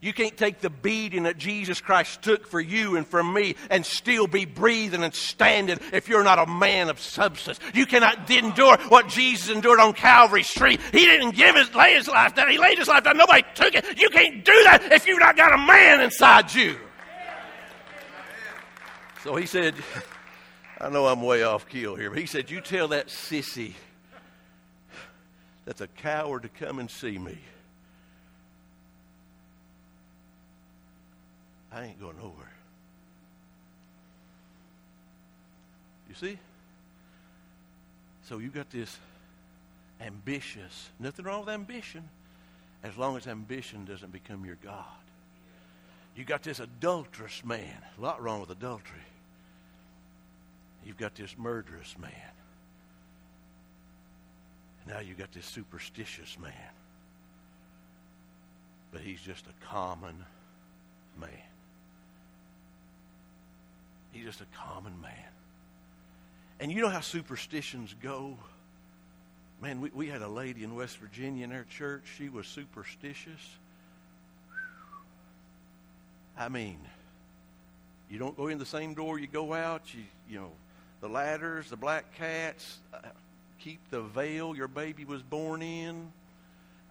You 0.00 0.12
can't 0.12 0.36
take 0.36 0.60
the 0.60 0.70
beating 0.70 1.24
that 1.24 1.38
Jesus 1.38 1.80
Christ 1.80 2.22
took 2.22 2.46
for 2.46 2.60
you 2.60 2.96
and 2.96 3.06
for 3.06 3.22
me 3.22 3.56
and 3.68 3.84
still 3.84 4.28
be 4.28 4.44
breathing 4.44 5.02
and 5.02 5.12
standing 5.12 5.80
if 5.92 6.08
you're 6.08 6.22
not 6.22 6.38
a 6.38 6.46
man 6.46 6.88
of 6.88 7.00
substance. 7.00 7.58
You 7.74 7.84
cannot 7.84 8.30
endure 8.30 8.76
what 8.88 9.08
Jesus 9.08 9.48
endured 9.48 9.80
on 9.80 9.94
Calvary's 9.94 10.48
tree. 10.48 10.78
He 10.92 11.04
didn't 11.04 11.32
give 11.32 11.56
his, 11.56 11.74
lay 11.74 11.94
his 11.94 12.06
life 12.06 12.36
down. 12.36 12.48
He 12.48 12.58
laid 12.58 12.78
his 12.78 12.86
life 12.86 13.02
down. 13.02 13.16
Nobody 13.16 13.42
took 13.54 13.74
it. 13.74 13.98
You 14.00 14.08
can't 14.10 14.44
do 14.44 14.64
that 14.64 14.92
if 14.92 15.06
you've 15.06 15.18
not 15.18 15.36
got 15.36 15.52
a 15.52 15.58
man 15.58 16.00
inside 16.00 16.54
you. 16.54 16.76
So 19.24 19.34
he 19.34 19.46
said, 19.46 19.74
I 20.80 20.90
know 20.90 21.06
I'm 21.06 21.22
way 21.22 21.42
off 21.42 21.68
keel 21.68 21.96
here, 21.96 22.10
but 22.10 22.20
he 22.20 22.26
said, 22.26 22.52
You 22.52 22.60
tell 22.60 22.88
that 22.88 23.08
sissy 23.08 23.74
that's 25.64 25.80
a 25.80 25.88
coward 25.88 26.42
to 26.42 26.48
come 26.48 26.78
and 26.78 26.88
see 26.88 27.18
me. 27.18 27.36
I 31.72 31.84
ain't 31.84 32.00
going 32.00 32.16
nowhere. 32.16 32.52
You 36.08 36.14
see? 36.14 36.38
So 38.22 38.38
you 38.38 38.48
got 38.48 38.70
this 38.70 38.96
ambitious, 40.00 40.90
nothing 40.98 41.24
wrong 41.24 41.40
with 41.40 41.48
ambition, 41.48 42.08
as 42.82 42.96
long 42.96 43.16
as 43.16 43.26
ambition 43.26 43.84
doesn't 43.84 44.12
become 44.12 44.44
your 44.44 44.56
God. 44.62 44.84
You 46.14 46.24
got 46.24 46.42
this 46.42 46.60
adulterous 46.60 47.44
man, 47.44 47.76
a 47.96 48.00
lot 48.00 48.22
wrong 48.22 48.40
with 48.40 48.50
adultery. 48.50 48.98
You've 50.84 50.96
got 50.96 51.14
this 51.14 51.36
murderous 51.36 51.96
man. 51.98 52.10
Now 54.86 55.00
you've 55.00 55.18
got 55.18 55.32
this 55.32 55.44
superstitious 55.44 56.38
man. 56.40 56.52
But 58.90 59.02
he's 59.02 59.20
just 59.20 59.44
a 59.46 59.66
common 59.66 60.24
man. 61.20 61.47
He's 64.18 64.26
just 64.26 64.40
a 64.40 64.46
common 64.56 65.00
man. 65.00 65.12
And 66.58 66.72
you 66.72 66.82
know 66.82 66.88
how 66.88 67.00
superstitions 67.00 67.94
go? 68.02 68.36
Man, 69.62 69.80
we, 69.80 69.90
we 69.94 70.08
had 70.08 70.22
a 70.22 70.28
lady 70.28 70.64
in 70.64 70.74
West 70.74 70.98
Virginia 70.98 71.44
in 71.44 71.52
our 71.52 71.64
church. 71.70 72.02
She 72.16 72.28
was 72.28 72.48
superstitious. 72.48 73.40
I 76.36 76.48
mean, 76.48 76.80
you 78.10 78.18
don't 78.18 78.36
go 78.36 78.48
in 78.48 78.58
the 78.58 78.66
same 78.66 78.94
door 78.94 79.20
you 79.20 79.28
go 79.28 79.52
out. 79.54 79.82
You, 79.94 80.02
you 80.28 80.40
know, 80.40 80.50
the 81.00 81.08
ladders, 81.08 81.70
the 81.70 81.76
black 81.76 82.12
cats, 82.16 82.78
uh, 82.92 82.98
keep 83.60 83.78
the 83.90 84.00
veil 84.00 84.56
your 84.56 84.66
baby 84.66 85.04
was 85.04 85.22
born 85.22 85.62
in. 85.62 86.10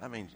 I 0.01 0.07
mean, 0.07 0.29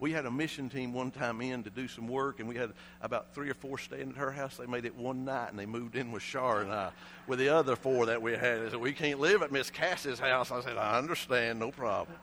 we 0.00 0.12
had 0.12 0.26
a 0.26 0.30
mission 0.30 0.68
team 0.68 0.92
one 0.92 1.10
time 1.10 1.40
in 1.40 1.64
to 1.64 1.70
do 1.70 1.88
some 1.88 2.06
work, 2.06 2.40
and 2.40 2.48
we 2.48 2.54
had 2.54 2.72
about 3.00 3.34
three 3.34 3.50
or 3.50 3.54
four 3.54 3.78
staying 3.78 4.10
at 4.10 4.16
her 4.16 4.30
house. 4.30 4.56
They 4.56 4.66
made 4.66 4.84
it 4.84 4.94
one 4.96 5.24
night, 5.24 5.50
and 5.50 5.58
they 5.58 5.66
moved 5.66 5.96
in 5.96 6.12
with 6.12 6.22
Shar 6.22 6.60
and 6.62 6.72
I. 6.72 6.90
With 7.26 7.38
the 7.38 7.48
other 7.48 7.74
four 7.74 8.06
that 8.06 8.22
we 8.22 8.32
had, 8.32 8.62
they 8.62 8.70
said, 8.70 8.80
we 8.80 8.92
can't 8.92 9.18
live 9.18 9.42
at 9.42 9.50
Miss 9.50 9.70
Cassie's 9.70 10.20
house. 10.20 10.52
I 10.52 10.60
said, 10.60 10.76
I 10.76 10.98
understand, 10.98 11.58
no 11.58 11.70
problem. 11.70 12.16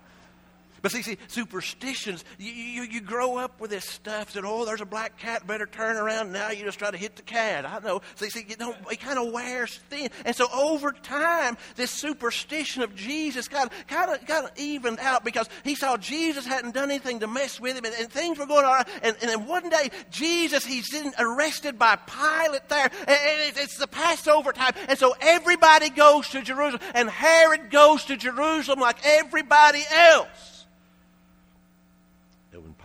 But 0.86 0.91
see, 0.91 1.02
see, 1.02 1.17
superstitions, 1.30 2.24
you, 2.38 2.52
you, 2.52 2.84
you 2.84 3.02
grow 3.02 3.38
up 3.38 3.60
with 3.60 3.71
this 3.71 3.86
stuff 3.86 4.34
that, 4.34 4.45
oh, 4.45 4.65
there's 4.65 4.82
a 4.82 4.86
black 4.86 5.17
cat, 5.17 5.48
better 5.48 5.65
turn 5.65 5.98
around. 5.98 6.32
Now 6.32 6.52
you 6.52 6.63
just 6.63 6.78
try 6.78 6.91
to 6.91 6.98
hit 6.98 7.15
the 7.15 7.24
cat. 7.24 7.65
I 7.65 7.80
know. 7.80 8.04
See, 8.17 8.30
see, 8.30 8.45
you 8.48 8.56
know, 8.58 8.76
it 8.91 9.00
kind 9.00 9.17
of 9.17 9.34
wears 9.34 9.80
thin. 9.89 10.10
And 10.26 10.36
so 10.36 10.45
over 10.54 10.91
time, 10.91 11.58
this 11.76 11.89
superstition 11.89 12.84
of 12.84 12.93
Jesus 12.93 13.48
kind 13.48 13.65
of, 13.65 13.88
kind 13.88 14.12
of, 14.12 14.28
kind 14.28 14.45
of 14.45 14.52
evened 14.60 15.00
out 15.00 15.26
because 15.26 15.50
he 15.63 15.74
saw 15.74 15.98
Jesus 15.98 16.45
hadn't 16.45 16.76
done 16.76 16.91
anything 16.91 17.21
to 17.21 17.28
mess 17.28 17.60
with 17.60 17.76
him 17.76 17.86
and, 17.86 17.95
and 17.95 18.12
things 18.12 18.38
were 18.38 18.45
going 18.45 18.65
on. 18.65 18.84
And, 19.02 19.17
and 19.21 19.32
then 19.32 19.48
one 19.48 19.67
day, 19.71 19.89
Jesus, 20.12 20.67
he's 20.67 20.95
arrested 21.17 21.80
by 21.80 21.95
Pilate 21.95 22.69
there. 22.69 22.91
And 23.08 23.58
it's 23.58 23.80
the 23.80 23.88
Passover 23.88 24.52
time. 24.52 24.74
And 24.88 25.00
so 25.00 25.15
everybody 25.19 25.89
goes 25.89 26.30
to 26.30 26.43
Jerusalem. 26.43 26.84
And 26.93 27.10
Herod 27.10 27.71
goes 27.71 28.06
to 28.06 28.17
Jerusalem 28.17 28.80
like 28.80 29.04
everybody 29.04 29.82
else. 29.91 30.55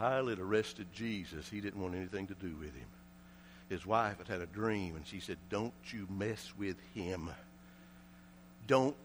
Pilate 0.00 0.38
arrested 0.38 0.86
Jesus, 0.94 1.48
he 1.48 1.60
didn't 1.60 1.80
want 1.80 1.94
anything 1.94 2.26
to 2.28 2.34
do 2.34 2.54
with 2.58 2.74
him. 2.74 2.88
His 3.68 3.84
wife 3.84 4.18
had 4.18 4.28
had 4.28 4.40
a 4.40 4.46
dream, 4.46 4.96
and 4.96 5.06
she 5.06 5.20
said, 5.20 5.36
Don't 5.50 5.74
you 5.92 6.06
mess 6.10 6.52
with 6.58 6.76
him. 6.94 7.30
Don't 8.66 8.96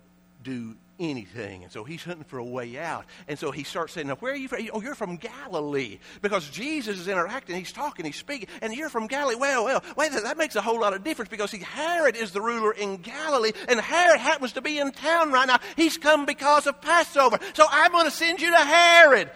do 0.44 0.76
anything. 1.00 1.64
And 1.64 1.72
so 1.72 1.84
he's 1.84 2.04
hunting 2.04 2.24
for 2.24 2.38
a 2.38 2.44
way 2.44 2.78
out. 2.78 3.06
And 3.28 3.38
so 3.38 3.52
he 3.52 3.64
starts 3.64 3.94
saying, 3.94 4.08
Now, 4.08 4.16
where 4.16 4.32
are 4.32 4.38
you 4.38 4.48
from? 4.48 4.68
Oh, 4.72 4.82
you're 4.82 4.96
from 4.96 5.18
Galilee. 5.18 6.00
Because 6.22 6.50
Jesus 6.50 6.98
is 6.98 7.08
interacting, 7.10 7.58
he's 7.58 7.74
talking, 7.74 8.06
he's 8.06 8.16
speaking, 8.16 8.48
and 8.62 8.74
you're 8.74 8.90
from 8.90 9.08
Galilee. 9.08 9.36
Well, 9.36 9.66
well, 9.66 9.84
wait, 9.98 10.14
that 10.14 10.38
makes 10.38 10.56
a 10.56 10.62
whole 10.62 10.80
lot 10.80 10.94
of 10.94 11.04
difference 11.04 11.30
because 11.30 11.52
see, 11.52 11.60
Herod 11.60 12.16
is 12.16 12.32
the 12.32 12.42
ruler 12.42 12.72
in 12.72 12.98
Galilee, 12.98 13.52
and 13.68 13.82
Herod 13.82 14.20
happens 14.22 14.54
to 14.54 14.62
be 14.62 14.80
in 14.80 14.94
town 14.94 15.32
right 15.32 15.48
now. 15.48 15.60
He's 15.76 15.98
come 15.98 16.26
because 16.26 16.68
of 16.68 16.80
Passover. 16.80 17.38
So 17.54 17.66
I'm 17.70 17.92
going 17.92 18.06
to 18.06 18.12
send 18.12 18.40
you 18.40 18.50
to 18.50 18.58
Herod. 18.58 19.30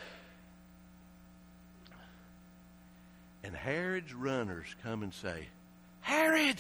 Herod's 3.60 4.14
runners 4.14 4.68
come 4.84 5.04
and 5.04 5.14
say, 5.14 5.48
Herod, 6.00 6.56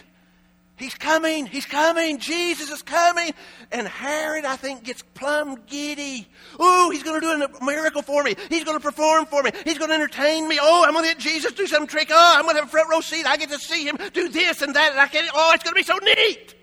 he's 0.75 0.93
coming, 0.93 1.45
he's 1.45 1.65
coming, 1.65 2.19
Jesus 2.19 2.69
is 2.69 2.81
coming. 2.81 3.33
And 3.71 3.87
Herod, 3.87 4.43
I 4.43 4.57
think, 4.57 4.83
gets 4.83 5.01
plumb 5.13 5.61
giddy. 5.65 6.27
Oh, 6.59 6.89
he's 6.89 7.03
going 7.03 7.21
to 7.21 7.25
do 7.25 7.45
a 7.45 7.65
miracle 7.65 8.01
for 8.01 8.21
me. 8.21 8.35
He's 8.49 8.65
going 8.65 8.77
to 8.77 8.83
perform 8.83 9.27
for 9.27 9.41
me. 9.41 9.51
He's 9.63 9.77
going 9.77 9.89
to 9.89 9.95
entertain 9.95 10.47
me. 10.47 10.59
Oh, 10.61 10.83
I'm 10.85 10.93
going 10.93 11.05
to 11.05 11.11
get 11.11 11.19
Jesus 11.19 11.53
do 11.53 11.67
some 11.67 11.87
trick. 11.87 12.09
Oh, 12.11 12.33
I'm 12.37 12.43
going 12.43 12.55
to 12.55 12.61
have 12.61 12.69
a 12.69 12.71
front 12.71 12.89
row 12.89 12.99
seat. 12.99 13.25
I 13.25 13.37
get 13.37 13.49
to 13.49 13.59
see 13.59 13.85
him 13.85 13.97
do 14.13 14.27
this 14.27 14.61
and 14.61 14.75
that. 14.75 14.91
And 14.91 14.99
I 14.99 15.07
can, 15.07 15.29
oh, 15.33 15.51
it's 15.53 15.63
going 15.63 15.73
to 15.73 15.79
be 15.79 15.83
so 15.83 15.97
neat. 16.03 16.55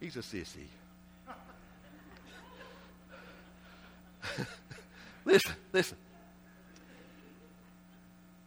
He's 0.00 0.16
a 0.16 0.20
sissy. 0.20 0.66
listen, 5.24 5.54
listen. 5.72 5.96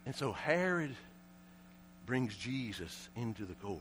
And 0.05 0.15
so 0.15 0.31
Herod 0.31 0.95
brings 2.05 2.35
Jesus 2.35 3.09
into 3.15 3.45
the 3.45 3.53
court. 3.55 3.79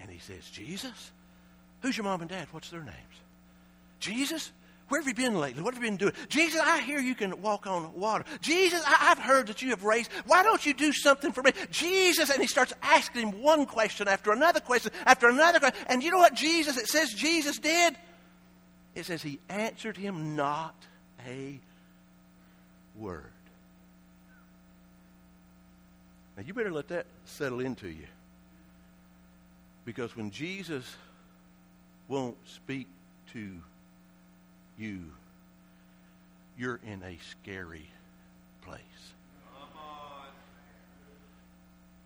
And 0.00 0.10
he 0.10 0.18
says, 0.18 0.48
Jesus? 0.50 1.10
Who's 1.82 1.96
your 1.96 2.04
mom 2.04 2.20
and 2.20 2.30
dad? 2.30 2.48
What's 2.52 2.70
their 2.70 2.82
names? 2.82 2.96
Jesus? 4.00 4.52
Where 4.88 5.00
have 5.00 5.06
you 5.06 5.14
been 5.14 5.38
lately? 5.38 5.62
What 5.62 5.74
have 5.74 5.82
you 5.82 5.88
been 5.88 5.98
doing? 5.98 6.14
Jesus, 6.28 6.60
I 6.60 6.80
hear 6.80 6.98
you 6.98 7.14
can 7.14 7.40
walk 7.40 7.66
on 7.66 7.94
water. 7.94 8.24
Jesus, 8.40 8.82
I, 8.84 8.90
have 8.90 9.18
heard 9.18 9.46
that 9.46 9.62
you 9.62 9.70
have 9.70 9.84
raised. 9.84 10.10
Why 10.26 10.42
don't 10.42 10.66
you 10.66 10.74
do 10.74 10.92
something 10.92 11.30
for 11.30 11.42
me? 11.42 11.52
Jesus, 11.70 12.28
and 12.28 12.40
he 12.40 12.48
starts 12.48 12.72
asking 12.82 13.28
him 13.28 13.42
one 13.42 13.66
question 13.66 14.08
after 14.08 14.32
another 14.32 14.58
question 14.58 14.90
after 15.06 15.28
another 15.28 15.60
question. 15.60 15.80
And 15.86 16.02
you 16.02 16.10
know 16.10 16.18
what 16.18 16.34
Jesus, 16.34 16.76
it 16.76 16.88
says 16.88 17.12
Jesus 17.12 17.58
did? 17.58 17.94
It 18.96 19.06
says 19.06 19.22
he 19.22 19.38
answered 19.48 19.96
him 19.96 20.34
not 20.34 20.74
a 21.24 21.60
word. 23.00 23.32
Now, 26.36 26.44
you 26.46 26.54
better 26.54 26.70
let 26.70 26.88
that 26.88 27.06
settle 27.24 27.60
into 27.60 27.88
you. 27.88 28.06
Because 29.84 30.16
when 30.16 30.30
Jesus 30.30 30.84
won't 32.06 32.36
speak 32.46 32.86
to 33.32 33.50
you, 34.78 35.00
you're 36.56 36.80
in 36.86 37.02
a 37.02 37.18
scary 37.30 37.88
place. 38.62 38.80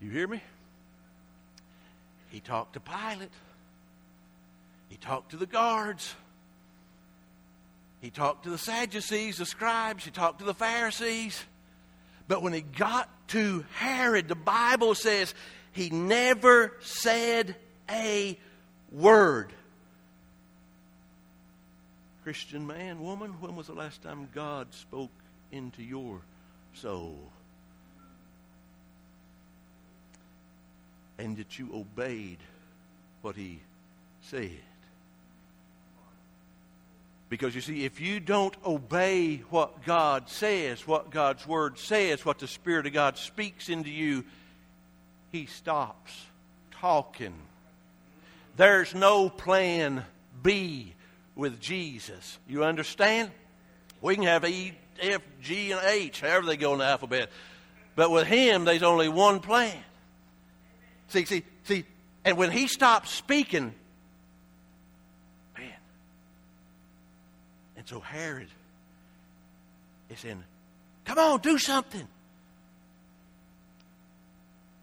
You 0.01 0.11
hear 0.11 0.29
me? 0.29 0.41
He 2.31 2.41
talked 2.41 2.75
to 2.75 2.81
Pilate. 2.81 3.31
He 4.89 4.97
talked 4.97 5.31
to 5.31 5.37
the 5.37 5.47
guards. 5.47 6.15
He 8.05 8.11
talked 8.11 8.45
to 8.45 8.51
the 8.51 8.59
Sadducees, 8.59 9.39
the 9.39 9.47
scribes, 9.47 10.05
he 10.05 10.11
talked 10.11 10.41
to 10.41 10.45
the 10.45 10.53
Pharisees. 10.53 11.43
But 12.29 12.43
when 12.43 12.53
he 12.53 12.61
got 12.61 13.09
to 13.29 13.65
Herod, 13.77 14.29
the 14.29 14.35
Bible 14.35 14.95
says 14.95 15.33
he 15.73 15.89
never 15.89 16.75
said 16.81 17.57
a 17.91 18.39
word. 18.93 19.55
Christian 22.25 22.67
man, 22.67 23.01
woman, 23.01 23.41
when 23.41 23.57
was 23.57 23.69
the 23.69 23.73
last 23.73 24.03
time 24.03 24.29
God 24.35 24.75
spoke 24.75 25.09
into 25.51 25.83
your 25.83 26.21
soul? 26.75 27.17
And 31.17 31.39
that 31.39 31.59
you 31.59 31.71
obeyed 31.73 32.41
what 33.23 33.35
he 33.35 33.61
said? 34.21 34.61
Because 37.35 37.53
you 37.53 37.61
see, 37.61 37.85
if 37.85 38.01
you 38.01 38.21
don't 38.21 38.55
obey 38.65 39.39
what 39.51 39.85
God 39.85 40.29
says, 40.31 40.87
what 40.87 41.11
God's 41.11 41.45
Word 41.45 41.81
says, 41.81 42.25
what 42.25 42.39
the 42.39 42.47
Spirit 42.47 42.87
of 42.87 42.93
God 42.93 43.19
speaks 43.19 43.69
into 43.69 43.91
you, 43.91 44.25
He 45.33 45.47
stops 45.47 46.13
talking. 46.71 47.35
There's 48.57 48.95
no 48.95 49.29
plan 49.29 50.05
B 50.45 50.95
with 51.35 51.59
Jesus. 51.59 52.39
You 52.47 52.63
understand? 52.63 53.33
We 54.01 54.15
can 54.15 54.23
have 54.27 54.45
E, 54.45 54.73
F, 55.01 55.21
G, 55.43 55.73
and 55.73 55.81
H, 55.85 56.21
however 56.21 56.47
they 56.47 56.57
go 56.57 56.75
in 56.75 56.79
the 56.79 56.85
alphabet. 56.85 57.31
But 57.97 58.13
with 58.13 58.29
Him, 58.29 58.65
there's 58.65 58.85
only 58.85 59.09
one 59.09 59.41
plan. 59.41 59.77
See, 61.09 61.25
see, 61.25 61.43
see, 61.65 61.85
and 62.25 62.37
when 62.37 62.53
He 62.53 62.69
stops 62.69 63.11
speaking, 63.11 63.75
And 67.85 67.89
so 67.91 68.01
Herod 68.01 68.49
is 70.09 70.21
saying, 70.21 70.43
Come 71.05 71.19
on, 71.19 71.41
do 71.41 71.59
something. 71.59 72.09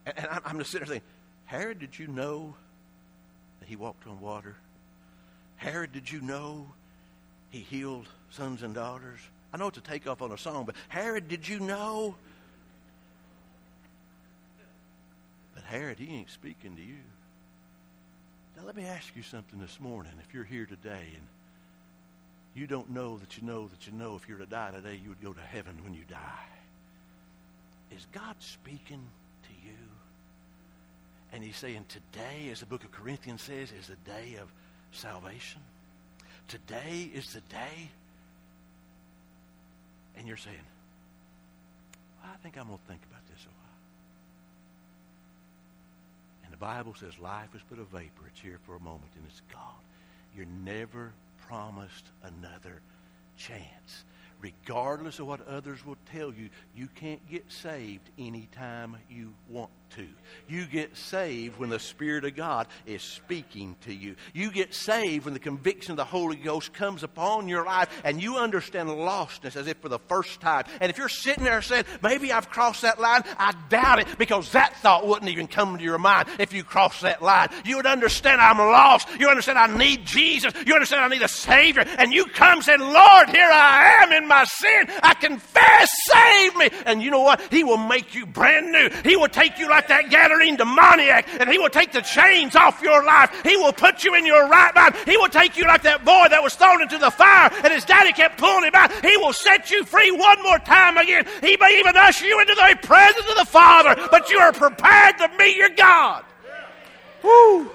And 0.06 0.28
I'm 0.46 0.60
just 0.60 0.72
sitting 0.72 0.88
there 0.88 0.98
saying, 0.98 1.08
Herod, 1.46 1.80
did 1.80 1.98
you 1.98 2.06
know 2.06 2.54
that 3.60 3.68
he 3.68 3.76
walked 3.76 4.06
on 4.06 4.22
water? 4.22 4.56
Herod, 5.56 5.92
did 5.92 6.12
you 6.12 6.22
know 6.22 6.68
he 7.50 7.60
healed 7.60 8.08
sons 8.30 8.62
and 8.62 8.76
daughters? 8.76 9.20
I 9.52 9.58
know 9.58 9.68
it's 9.68 9.80
a 9.80 9.82
takeoff 9.82 10.22
on 10.22 10.32
a 10.32 10.38
song, 10.38 10.66
but 10.66 10.76
Herod, 10.88 11.28
did 11.28 11.48
you 11.48 11.60
know? 11.60 12.14
But 15.56 15.64
Herod, 15.64 15.98
he 15.98 16.14
ain't 16.16 16.30
speaking 16.30 16.76
to 16.76 16.82
you. 16.84 16.98
Now, 18.56 18.64
let 18.64 18.76
me 18.76 18.86
ask 18.86 19.16
you 19.16 19.24
something 19.24 19.60
this 19.60 19.80
morning. 19.80 20.14
If 20.28 20.36
you're 20.36 20.44
here 20.44 20.68
today 20.68 21.08
and 21.16 21.28
you 22.54 22.68
don't 22.68 22.90
know 22.90 23.18
that 23.18 23.38
you 23.38 23.44
know 23.44 23.68
that 23.68 23.88
you 23.88 23.94
know 23.94 24.16
if 24.16 24.28
you 24.28 24.36
were 24.36 24.44
to 24.44 24.50
die 24.50 24.72
today, 24.72 25.00
you 25.02 25.10
would 25.10 25.22
go 25.24 25.34
to 25.34 25.42
heaven 25.42 25.78
when 25.84 25.94
you 25.94 26.04
die. 26.10 26.50
Is 27.96 28.06
God 28.12 28.36
speaking 28.40 29.02
to 29.44 29.50
you? 29.66 29.78
And 31.34 31.44
he's 31.44 31.58
saying, 31.58 31.86
today, 31.88 32.50
as 32.52 32.60
the 32.60 32.66
book 32.66 32.84
of 32.84 32.92
Corinthians 32.92 33.42
says, 33.42 33.72
is 33.72 33.88
the 33.88 33.96
day 34.10 34.36
of 34.42 34.52
salvation. 34.92 35.62
Today 36.48 37.10
is 37.14 37.32
the 37.34 37.42
day. 37.42 37.90
And 40.18 40.28
you're 40.28 40.38
saying, 40.38 40.58
I 42.24 42.36
think 42.44 42.58
I'm 42.58 42.68
going 42.68 42.80
to 42.80 42.88
think 42.88 43.02
about 43.10 43.26
this 43.30 43.46
a 43.46 43.48
while. 43.48 43.58
And 46.44 46.54
the 46.54 46.58
Bible 46.58 46.94
says 47.00 47.18
life 47.18 47.56
is 47.56 47.62
but 47.70 47.80
a 47.80 47.84
vapor. 47.84 48.24
It's 48.28 48.42
here 48.42 48.60
for 48.66 48.76
a 48.76 48.80
moment 48.82 49.12
and 49.16 49.24
it's 49.30 49.42
gone. 49.54 49.82
You're 50.36 50.48
never 50.66 51.14
promised 51.48 52.06
another 52.24 52.82
chance. 53.38 54.06
regardless 54.42 55.20
of 55.20 55.28
what 55.28 55.48
others 55.48 55.86
will 55.86 55.98
tell 56.12 56.34
you, 56.34 56.50
you 56.76 56.88
can't 56.96 57.22
get 57.30 57.52
saved 57.52 58.10
anytime 58.18 58.98
you 59.10 59.34
want 59.48 59.70
to. 59.96 60.08
You 60.48 60.66
get 60.66 60.98
saved 60.98 61.58
when 61.58 61.70
the 61.70 61.80
Spirit 61.80 62.26
of 62.26 62.36
God 62.36 62.68
is 62.86 63.02
speaking 63.02 63.76
to 63.86 63.94
you. 63.94 64.16
You 64.34 64.52
get 64.52 64.74
saved 64.74 65.26
when 65.26 65.34
the 65.34 65.40
conviction 65.40 65.92
of 65.92 65.98
the 65.98 66.06
Holy 66.06 66.36
Ghost 66.36 66.74
comes 66.74 67.04
upon 67.04 67.48
your 67.48 67.66
life 67.66 68.02
and 68.04 68.22
you 68.22 68.38
understand 68.38 68.90
lostness 68.90 69.56
as 69.56 69.68
if 69.68 69.78
for 69.78 69.90
the 69.90 70.00
first 70.00 70.42
time. 70.42 70.66
And 70.80 70.90
if 70.90 70.98
you're 70.98 71.10
sitting 71.10 71.44
there 71.44 71.62
saying, 71.62 71.86
maybe 72.02 72.32
I've 72.32 72.50
crossed 72.50 72.82
that 72.82 73.00
line, 73.00 73.24
I 73.38 73.54
doubt 73.70 74.00
it 74.00 74.08
because 74.18 74.52
that 74.52 74.76
thought 74.78 75.08
wouldn't 75.08 75.32
even 75.32 75.48
come 75.48 75.78
to 75.78 75.84
your 75.84 75.98
mind 75.98 76.28
if 76.40 76.54
you 76.54 76.64
crossed 76.64 77.02
that 77.02 77.22
line. 77.22 77.50
You 77.66 77.78
would 77.78 77.86
understand 77.86 78.42
I'm 78.42 78.58
lost. 78.58 79.08
You 79.20 79.30
understand 79.30 79.58
I 79.58 79.68
need 79.68 80.06
Jesus. 80.06 80.54
You 80.66 80.74
understand 80.74 81.02
I 81.02 81.08
need 81.08 81.22
a 81.22 81.28
Savior. 81.28 81.86
And 81.98 82.14
you 82.14 82.26
come 82.26 82.62
saying, 82.62 82.80
Lord, 82.80 83.30
here 83.30 83.50
I 83.50 84.02
am 84.04 84.12
in 84.12 84.28
my 84.28 84.44
sin. 84.46 84.88
I 85.04 85.14
confess, 85.14 85.90
save 86.06 86.56
me. 86.58 86.70
And 86.86 87.02
you 87.02 87.12
know 87.12 87.22
what? 87.22 87.42
He 87.52 87.64
will 87.64 87.78
make 87.78 88.16
you 88.16 88.26
brand 88.26 88.72
new. 88.72 88.90
He 89.04 89.16
will 89.16 89.28
take 89.28 89.60
you 89.60 89.70
like 89.70 89.81
that 89.88 90.06
Gadarene 90.06 90.58
demoniac 90.58 91.28
and 91.40 91.50
he 91.50 91.58
will 91.58 91.70
take 91.70 91.92
the 91.92 92.02
chains 92.02 92.56
off 92.56 92.82
your 92.82 93.04
life. 93.04 93.30
He 93.44 93.58
will 93.58 93.74
put 93.74 94.04
you 94.04 94.16
in 94.16 94.26
your 94.26 94.48
right 94.48 94.74
mind. 94.76 94.96
He 95.06 95.18
will 95.18 95.30
take 95.30 95.58
you 95.58 95.66
like 95.66 95.84
that 95.84 96.06
boy 96.06 96.28
that 96.30 96.44
was 96.44 96.56
thrown 96.56 96.82
into 96.82 96.98
the 96.98 97.12
fire 97.12 97.50
and 97.64 97.74
his 97.74 97.86
daddy 97.86 98.14
kept 98.14 98.38
pulling 98.38 98.66
him 98.66 98.76
out. 98.76 98.92
He 99.04 99.18
will 99.18 99.34
set 99.34 99.72
you 99.72 99.84
free 99.84 100.12
one 100.12 100.42
more 100.44 100.60
time 100.60 100.98
again. 100.98 101.26
He 101.42 101.58
may 101.58 101.80
even 101.80 101.98
usher 101.98 102.26
you 102.26 102.40
into 102.40 102.56
the 102.56 102.78
presence 102.84 103.30
of 103.30 103.38
the 103.38 103.46
Father, 103.46 103.96
but 104.12 104.30
you 104.30 104.38
are 104.38 104.54
prepared 104.54 105.18
to 105.18 105.30
meet 105.38 105.56
your 105.56 105.70
God. 105.70 106.24
Woo! 107.24 107.70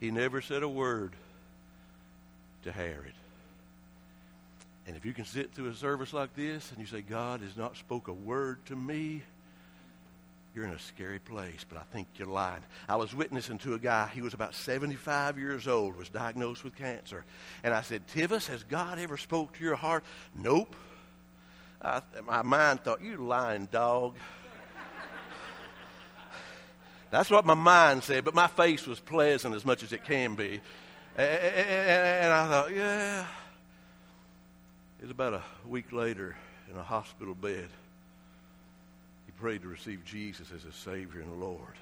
He 0.00 0.10
never 0.10 0.42
said 0.42 0.62
a 0.62 0.68
word 0.68 1.12
to 2.64 2.72
Herod. 2.72 3.13
And 4.86 4.96
if 4.96 5.04
you 5.04 5.12
can 5.12 5.24
sit 5.24 5.52
through 5.52 5.68
a 5.68 5.74
service 5.74 6.12
like 6.12 6.34
this 6.36 6.70
and 6.70 6.78
you 6.78 6.86
say, 6.86 7.00
God 7.00 7.40
has 7.40 7.56
not 7.56 7.76
spoke 7.76 8.08
a 8.08 8.12
word 8.12 8.64
to 8.66 8.76
me, 8.76 9.22
you're 10.54 10.64
in 10.64 10.70
a 10.70 10.78
scary 10.78 11.18
place, 11.18 11.64
but 11.68 11.78
I 11.78 11.82
think 11.92 12.06
you're 12.16 12.28
lying. 12.28 12.62
I 12.88 12.96
was 12.96 13.14
witnessing 13.14 13.58
to 13.58 13.74
a 13.74 13.78
guy, 13.78 14.08
he 14.14 14.20
was 14.20 14.34
about 14.34 14.54
75 14.54 15.38
years 15.38 15.66
old, 15.66 15.96
was 15.96 16.08
diagnosed 16.08 16.62
with 16.62 16.76
cancer. 16.76 17.24
And 17.64 17.74
I 17.74 17.82
said, 17.82 18.06
Tivis, 18.08 18.46
has 18.46 18.62
God 18.62 18.98
ever 18.98 19.16
spoke 19.16 19.56
to 19.56 19.64
your 19.64 19.74
heart? 19.74 20.04
Nope. 20.36 20.76
I, 21.82 22.02
my 22.26 22.42
mind 22.42 22.84
thought, 22.84 23.02
you 23.02 23.16
lying 23.16 23.66
dog. 23.66 24.14
That's 27.10 27.30
what 27.30 27.44
my 27.44 27.54
mind 27.54 28.04
said, 28.04 28.24
but 28.24 28.34
my 28.34 28.48
face 28.48 28.86
was 28.86 29.00
pleasant 29.00 29.54
as 29.54 29.64
much 29.64 29.82
as 29.82 29.92
it 29.92 30.04
can 30.04 30.34
be. 30.34 30.60
And 31.16 32.32
I 32.32 32.48
thought, 32.48 32.74
yeah. 32.74 33.26
Was 35.04 35.10
about 35.10 35.34
a 35.34 35.42
week 35.68 35.92
later 35.92 36.34
in 36.70 36.78
a 36.78 36.82
hospital 36.82 37.34
bed. 37.34 37.68
He 39.26 39.32
prayed 39.32 39.60
to 39.60 39.68
receive 39.68 40.02
Jesus 40.06 40.50
as 40.50 40.62
his 40.62 40.74
Savior 40.74 41.20
and 41.20 41.42
Lord. 41.42 41.74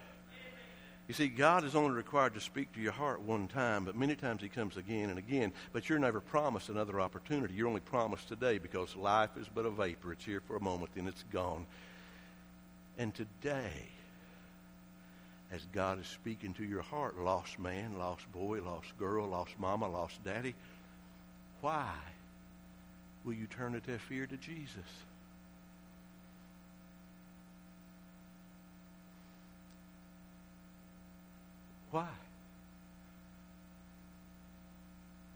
You 1.06 1.14
see, 1.14 1.28
God 1.28 1.62
is 1.62 1.76
only 1.76 1.92
required 1.92 2.34
to 2.34 2.40
speak 2.40 2.72
to 2.72 2.80
your 2.80 2.90
heart 2.90 3.22
one 3.22 3.46
time, 3.46 3.84
but 3.84 3.94
many 3.94 4.16
times 4.16 4.42
He 4.42 4.48
comes 4.48 4.76
again 4.76 5.08
and 5.08 5.20
again. 5.20 5.52
But 5.72 5.88
you're 5.88 6.00
never 6.00 6.20
promised 6.20 6.68
another 6.68 7.00
opportunity. 7.00 7.54
You're 7.54 7.68
only 7.68 7.78
promised 7.78 8.26
today 8.26 8.58
because 8.58 8.96
life 8.96 9.30
is 9.40 9.46
but 9.54 9.66
a 9.66 9.70
vapor. 9.70 10.14
It's 10.14 10.24
here 10.24 10.40
for 10.40 10.56
a 10.56 10.60
moment, 10.60 10.90
then 10.96 11.06
it's 11.06 11.24
gone. 11.32 11.64
And 12.98 13.14
today, 13.14 13.86
as 15.52 15.64
God 15.72 16.00
is 16.00 16.08
speaking 16.08 16.54
to 16.54 16.64
your 16.64 16.82
heart, 16.82 17.16
lost 17.20 17.60
man, 17.60 18.00
lost 18.00 18.32
boy, 18.32 18.62
lost 18.62 18.98
girl, 18.98 19.28
lost 19.28 19.52
mama, 19.60 19.88
lost 19.88 20.24
daddy, 20.24 20.56
why 21.60 21.92
will 23.24 23.34
you 23.34 23.46
turn 23.46 23.74
a 23.74 23.80
deaf 23.80 24.10
ear 24.10 24.26
to 24.26 24.36
Jesus? 24.36 24.78
Why? 31.90 32.08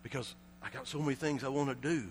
Because 0.02 0.34
I 0.62 0.70
got 0.70 0.86
so 0.86 1.00
many 1.00 1.14
things 1.14 1.44
I 1.44 1.48
want 1.48 1.68
to 1.68 1.74
do. 1.74 2.08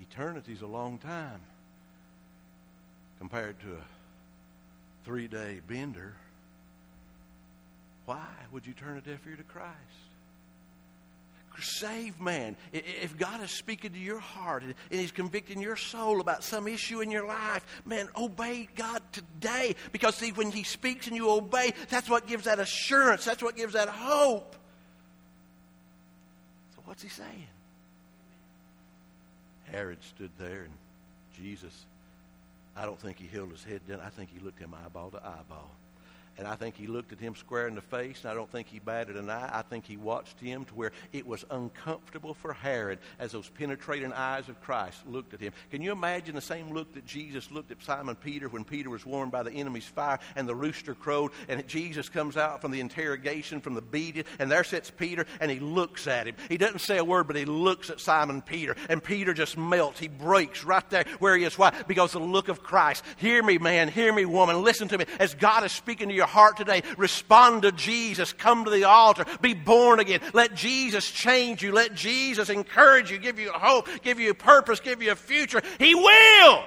Eternity's 0.00 0.62
a 0.62 0.66
long 0.66 0.98
time 0.98 1.40
compared 3.18 3.60
to 3.60 3.72
a 3.74 5.04
three 5.04 5.28
day 5.28 5.60
bender. 5.68 6.14
Why 8.06 8.26
would 8.52 8.66
you 8.66 8.72
turn 8.72 8.96
a 8.96 9.00
deaf 9.00 9.26
ear 9.26 9.36
to 9.36 9.42
Christ? 9.42 9.74
Save 11.60 12.20
man. 12.20 12.56
If 12.72 13.16
God 13.16 13.42
is 13.42 13.50
speaking 13.50 13.92
to 13.92 13.98
your 13.98 14.18
heart 14.18 14.62
and 14.62 14.74
He's 14.90 15.12
convicting 15.12 15.60
your 15.60 15.76
soul 15.76 16.20
about 16.20 16.44
some 16.44 16.68
issue 16.68 17.00
in 17.00 17.10
your 17.10 17.26
life, 17.26 17.64
man, 17.84 18.08
obey 18.16 18.68
God 18.74 19.02
today. 19.12 19.76
Because, 19.92 20.16
see, 20.16 20.32
when 20.32 20.50
He 20.50 20.62
speaks 20.62 21.06
and 21.06 21.16
you 21.16 21.30
obey, 21.30 21.72
that's 21.88 22.08
what 22.10 22.26
gives 22.26 22.44
that 22.44 22.58
assurance. 22.58 23.24
That's 23.24 23.42
what 23.42 23.56
gives 23.56 23.74
that 23.74 23.88
hope. 23.88 24.56
So, 26.74 26.82
what's 26.84 27.02
He 27.02 27.08
saying? 27.08 27.48
Herod 29.70 29.98
stood 30.02 30.30
there 30.38 30.62
and 30.62 30.72
Jesus, 31.36 31.84
I 32.76 32.84
don't 32.84 32.98
think 32.98 33.18
he 33.18 33.26
held 33.26 33.50
his 33.50 33.64
head 33.64 33.80
down. 33.88 34.00
I 34.00 34.08
think 34.08 34.30
he 34.30 34.38
looked 34.40 34.58
him 34.58 34.74
eyeball 34.84 35.10
to 35.10 35.18
eyeball. 35.18 35.70
And 36.36 36.48
I 36.48 36.56
think 36.56 36.76
he 36.76 36.86
looked 36.86 37.12
at 37.12 37.20
him 37.20 37.36
square 37.36 37.68
in 37.68 37.74
the 37.74 37.80
face, 37.80 38.22
and 38.22 38.30
I 38.30 38.34
don't 38.34 38.50
think 38.50 38.68
he 38.68 38.80
batted 38.80 39.16
an 39.16 39.30
eye. 39.30 39.50
I 39.52 39.62
think 39.62 39.84
he 39.86 39.96
watched 39.96 40.40
him 40.40 40.64
to 40.64 40.74
where 40.74 40.92
it 41.12 41.26
was 41.26 41.44
uncomfortable 41.50 42.34
for 42.34 42.52
Herod 42.52 42.98
as 43.18 43.32
those 43.32 43.48
penetrating 43.48 44.12
eyes 44.12 44.48
of 44.48 44.60
Christ 44.60 45.06
looked 45.06 45.34
at 45.34 45.40
him. 45.40 45.52
Can 45.70 45.80
you 45.80 45.92
imagine 45.92 46.34
the 46.34 46.40
same 46.40 46.72
look 46.72 46.92
that 46.94 47.06
Jesus 47.06 47.50
looked 47.50 47.70
at 47.70 47.82
Simon 47.82 48.16
Peter 48.16 48.48
when 48.48 48.64
Peter 48.64 48.90
was 48.90 49.06
warmed 49.06 49.30
by 49.30 49.42
the 49.42 49.52
enemy's 49.52 49.86
fire 49.86 50.18
and 50.34 50.48
the 50.48 50.54
rooster 50.54 50.94
crowed, 50.94 51.30
and 51.48 51.66
Jesus 51.68 52.08
comes 52.08 52.36
out 52.36 52.60
from 52.60 52.72
the 52.72 52.80
interrogation, 52.80 53.60
from 53.60 53.74
the 53.74 53.82
beating, 53.82 54.24
and 54.38 54.50
there 54.50 54.64
sits 54.64 54.90
Peter, 54.90 55.26
and 55.40 55.50
he 55.50 55.60
looks 55.60 56.06
at 56.06 56.26
him. 56.26 56.34
He 56.48 56.58
doesn't 56.58 56.80
say 56.80 56.98
a 56.98 57.04
word, 57.04 57.26
but 57.26 57.36
he 57.36 57.44
looks 57.44 57.90
at 57.90 58.00
Simon 58.00 58.42
Peter, 58.42 58.74
and 58.88 59.02
Peter 59.02 59.34
just 59.34 59.56
melts. 59.56 60.00
He 60.00 60.08
breaks 60.08 60.64
right 60.64 60.88
there 60.90 61.04
where 61.18 61.36
he 61.36 61.44
is. 61.44 61.56
Why? 61.56 61.72
Because 61.86 62.12
the 62.12 62.18
look 62.18 62.48
of 62.48 62.62
Christ. 62.62 63.04
Hear 63.16 63.42
me, 63.42 63.58
man. 63.58 63.88
Hear 63.88 64.12
me, 64.12 64.24
woman. 64.24 64.62
Listen 64.62 64.88
to 64.88 64.98
me. 64.98 65.04
As 65.18 65.34
God 65.34 65.64
is 65.64 65.72
speaking 65.72 66.08
to 66.08 66.14
your 66.14 66.23
your 66.24 66.28
heart 66.28 66.56
today, 66.56 66.82
respond 66.96 67.62
to 67.62 67.72
Jesus. 67.72 68.32
Come 68.32 68.64
to 68.64 68.70
the 68.70 68.84
altar. 68.84 69.26
Be 69.42 69.52
born 69.52 70.00
again. 70.00 70.20
Let 70.32 70.54
Jesus 70.54 71.10
change 71.10 71.62
you. 71.62 71.70
Let 71.70 71.94
Jesus 71.94 72.48
encourage 72.48 73.10
you, 73.10 73.18
give 73.18 73.38
you 73.38 73.52
hope, 73.52 73.88
give 74.02 74.18
you 74.18 74.32
purpose, 74.32 74.80
give 74.80 75.02
you 75.02 75.12
a 75.12 75.16
future. 75.16 75.60
He 75.78 75.94
will. 75.94 76.64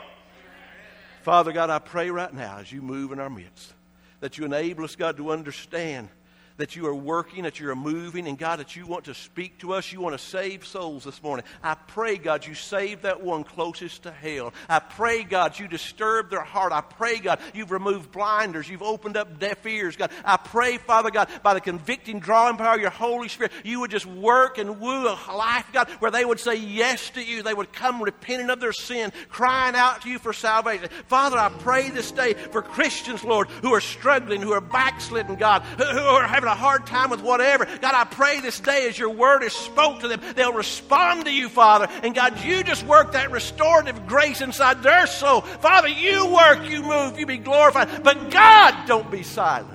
Father 1.23 1.51
God, 1.51 1.71
I 1.71 1.79
pray 1.79 2.11
right 2.11 2.31
now 2.31 2.59
as 2.59 2.71
you 2.71 2.83
move 2.83 3.11
in 3.11 3.19
our 3.19 3.29
midst 3.31 3.73
that 4.19 4.37
you 4.37 4.45
enable 4.45 4.83
us, 4.83 4.95
God, 4.95 5.17
to 5.17 5.31
understand 5.31 6.09
that 6.57 6.75
you 6.75 6.87
are 6.87 6.95
working, 6.95 7.43
that 7.43 7.59
you 7.59 7.69
are 7.69 7.75
moving, 7.75 8.27
and 8.27 8.37
God, 8.37 8.59
that 8.59 8.75
you 8.75 8.85
want 8.85 9.05
to 9.05 9.13
speak 9.13 9.59
to 9.59 9.73
us. 9.73 9.91
You 9.91 10.01
want 10.01 10.17
to 10.17 10.23
save 10.23 10.65
souls 10.65 11.03
this 11.03 11.21
morning. 11.21 11.45
I 11.63 11.75
pray, 11.75 12.17
God, 12.17 12.45
you 12.45 12.55
save 12.55 13.03
that 13.03 13.21
one 13.21 13.43
closest 13.43 14.03
to 14.03 14.11
hell. 14.11 14.53
I 14.67 14.79
pray, 14.79 15.23
God, 15.23 15.57
you 15.57 15.67
disturb 15.67 16.29
their 16.29 16.43
heart. 16.43 16.73
I 16.73 16.81
pray, 16.81 17.19
God, 17.19 17.39
you've 17.53 17.71
removed 17.71 18.11
blinders. 18.11 18.67
You've 18.67 18.81
opened 18.81 19.17
up 19.17 19.39
deaf 19.39 19.65
ears, 19.65 19.95
God. 19.95 20.11
I 20.25 20.37
pray, 20.37 20.77
Father 20.77 21.11
God, 21.11 21.29
by 21.43 21.53
the 21.53 21.61
convicting, 21.61 22.19
drawing 22.19 22.57
power 22.57 22.75
of 22.75 22.81
your 22.81 22.89
Holy 22.89 23.29
Spirit, 23.29 23.51
you 23.63 23.79
would 23.81 23.91
just 23.91 24.05
work 24.05 24.57
and 24.57 24.79
woo 24.79 25.07
a 25.07 25.17
life, 25.31 25.67
God, 25.71 25.89
where 25.99 26.11
they 26.11 26.25
would 26.25 26.39
say 26.39 26.55
yes 26.55 27.11
to 27.11 27.23
you. 27.23 27.43
They 27.43 27.53
would 27.53 27.71
come 27.71 28.01
repenting 28.01 28.49
of 28.49 28.59
their 28.59 28.73
sin, 28.73 29.11
crying 29.29 29.75
out 29.75 30.01
to 30.01 30.09
you 30.09 30.17
for 30.17 30.33
salvation. 30.33 30.89
Father, 31.05 31.37
I 31.37 31.49
pray 31.49 31.91
this 31.91 32.11
day 32.11 32.33
for 32.33 32.61
Christians, 32.63 33.23
Lord, 33.23 33.47
who 33.61 33.73
are 33.73 33.81
struggling, 33.81 34.41
who 34.41 34.53
are 34.53 34.61
backslidden, 34.61 35.35
God, 35.35 35.61
who 35.61 35.83
are 35.83 36.27
having 36.27 36.46
having 36.47 36.61
a 36.61 36.65
hard 36.65 36.85
time 36.85 37.09
with 37.09 37.21
whatever. 37.21 37.65
God, 37.65 37.93
I 37.93 38.03
pray 38.05 38.39
this 38.39 38.59
day 38.59 38.87
as 38.87 38.97
your 38.97 39.09
word 39.09 39.43
is 39.43 39.53
spoke 39.53 40.01
to 40.01 40.07
them, 40.07 40.21
they'll 40.35 40.53
respond 40.53 41.25
to 41.25 41.31
you, 41.31 41.49
Father. 41.49 41.87
And 42.03 42.15
God, 42.15 42.43
you 42.43 42.63
just 42.63 42.83
work 42.85 43.13
that 43.13 43.31
restorative 43.31 44.07
grace 44.07 44.41
inside 44.41 44.83
their 44.83 45.07
soul. 45.07 45.41
Father, 45.41 45.89
you 45.89 46.27
work, 46.27 46.69
you 46.69 46.83
move, 46.83 47.19
you 47.19 47.25
be 47.25 47.37
glorified. 47.37 48.03
But 48.03 48.31
God, 48.31 48.87
don't 48.87 49.09
be 49.11 49.23
silent. 49.23 49.73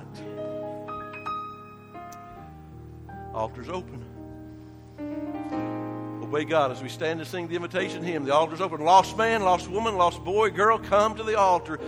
Altar's 3.33 3.69
open. 3.69 4.03
Obey 6.21 6.45
God 6.45 6.71
as 6.71 6.81
we 6.81 6.89
stand 6.89 7.19
to 7.19 7.25
sing 7.25 7.47
the 7.47 7.55
invitation 7.55 8.03
hymn. 8.03 8.25
The 8.25 8.33
altar's 8.33 8.61
open. 8.61 8.81
Lost 8.81 9.17
man, 9.17 9.43
lost 9.43 9.67
woman, 9.67 9.97
lost 9.97 10.23
boy, 10.23 10.49
girl, 10.49 10.79
come 10.79 11.15
to 11.15 11.23
the 11.23 11.37
altar. 11.37 11.79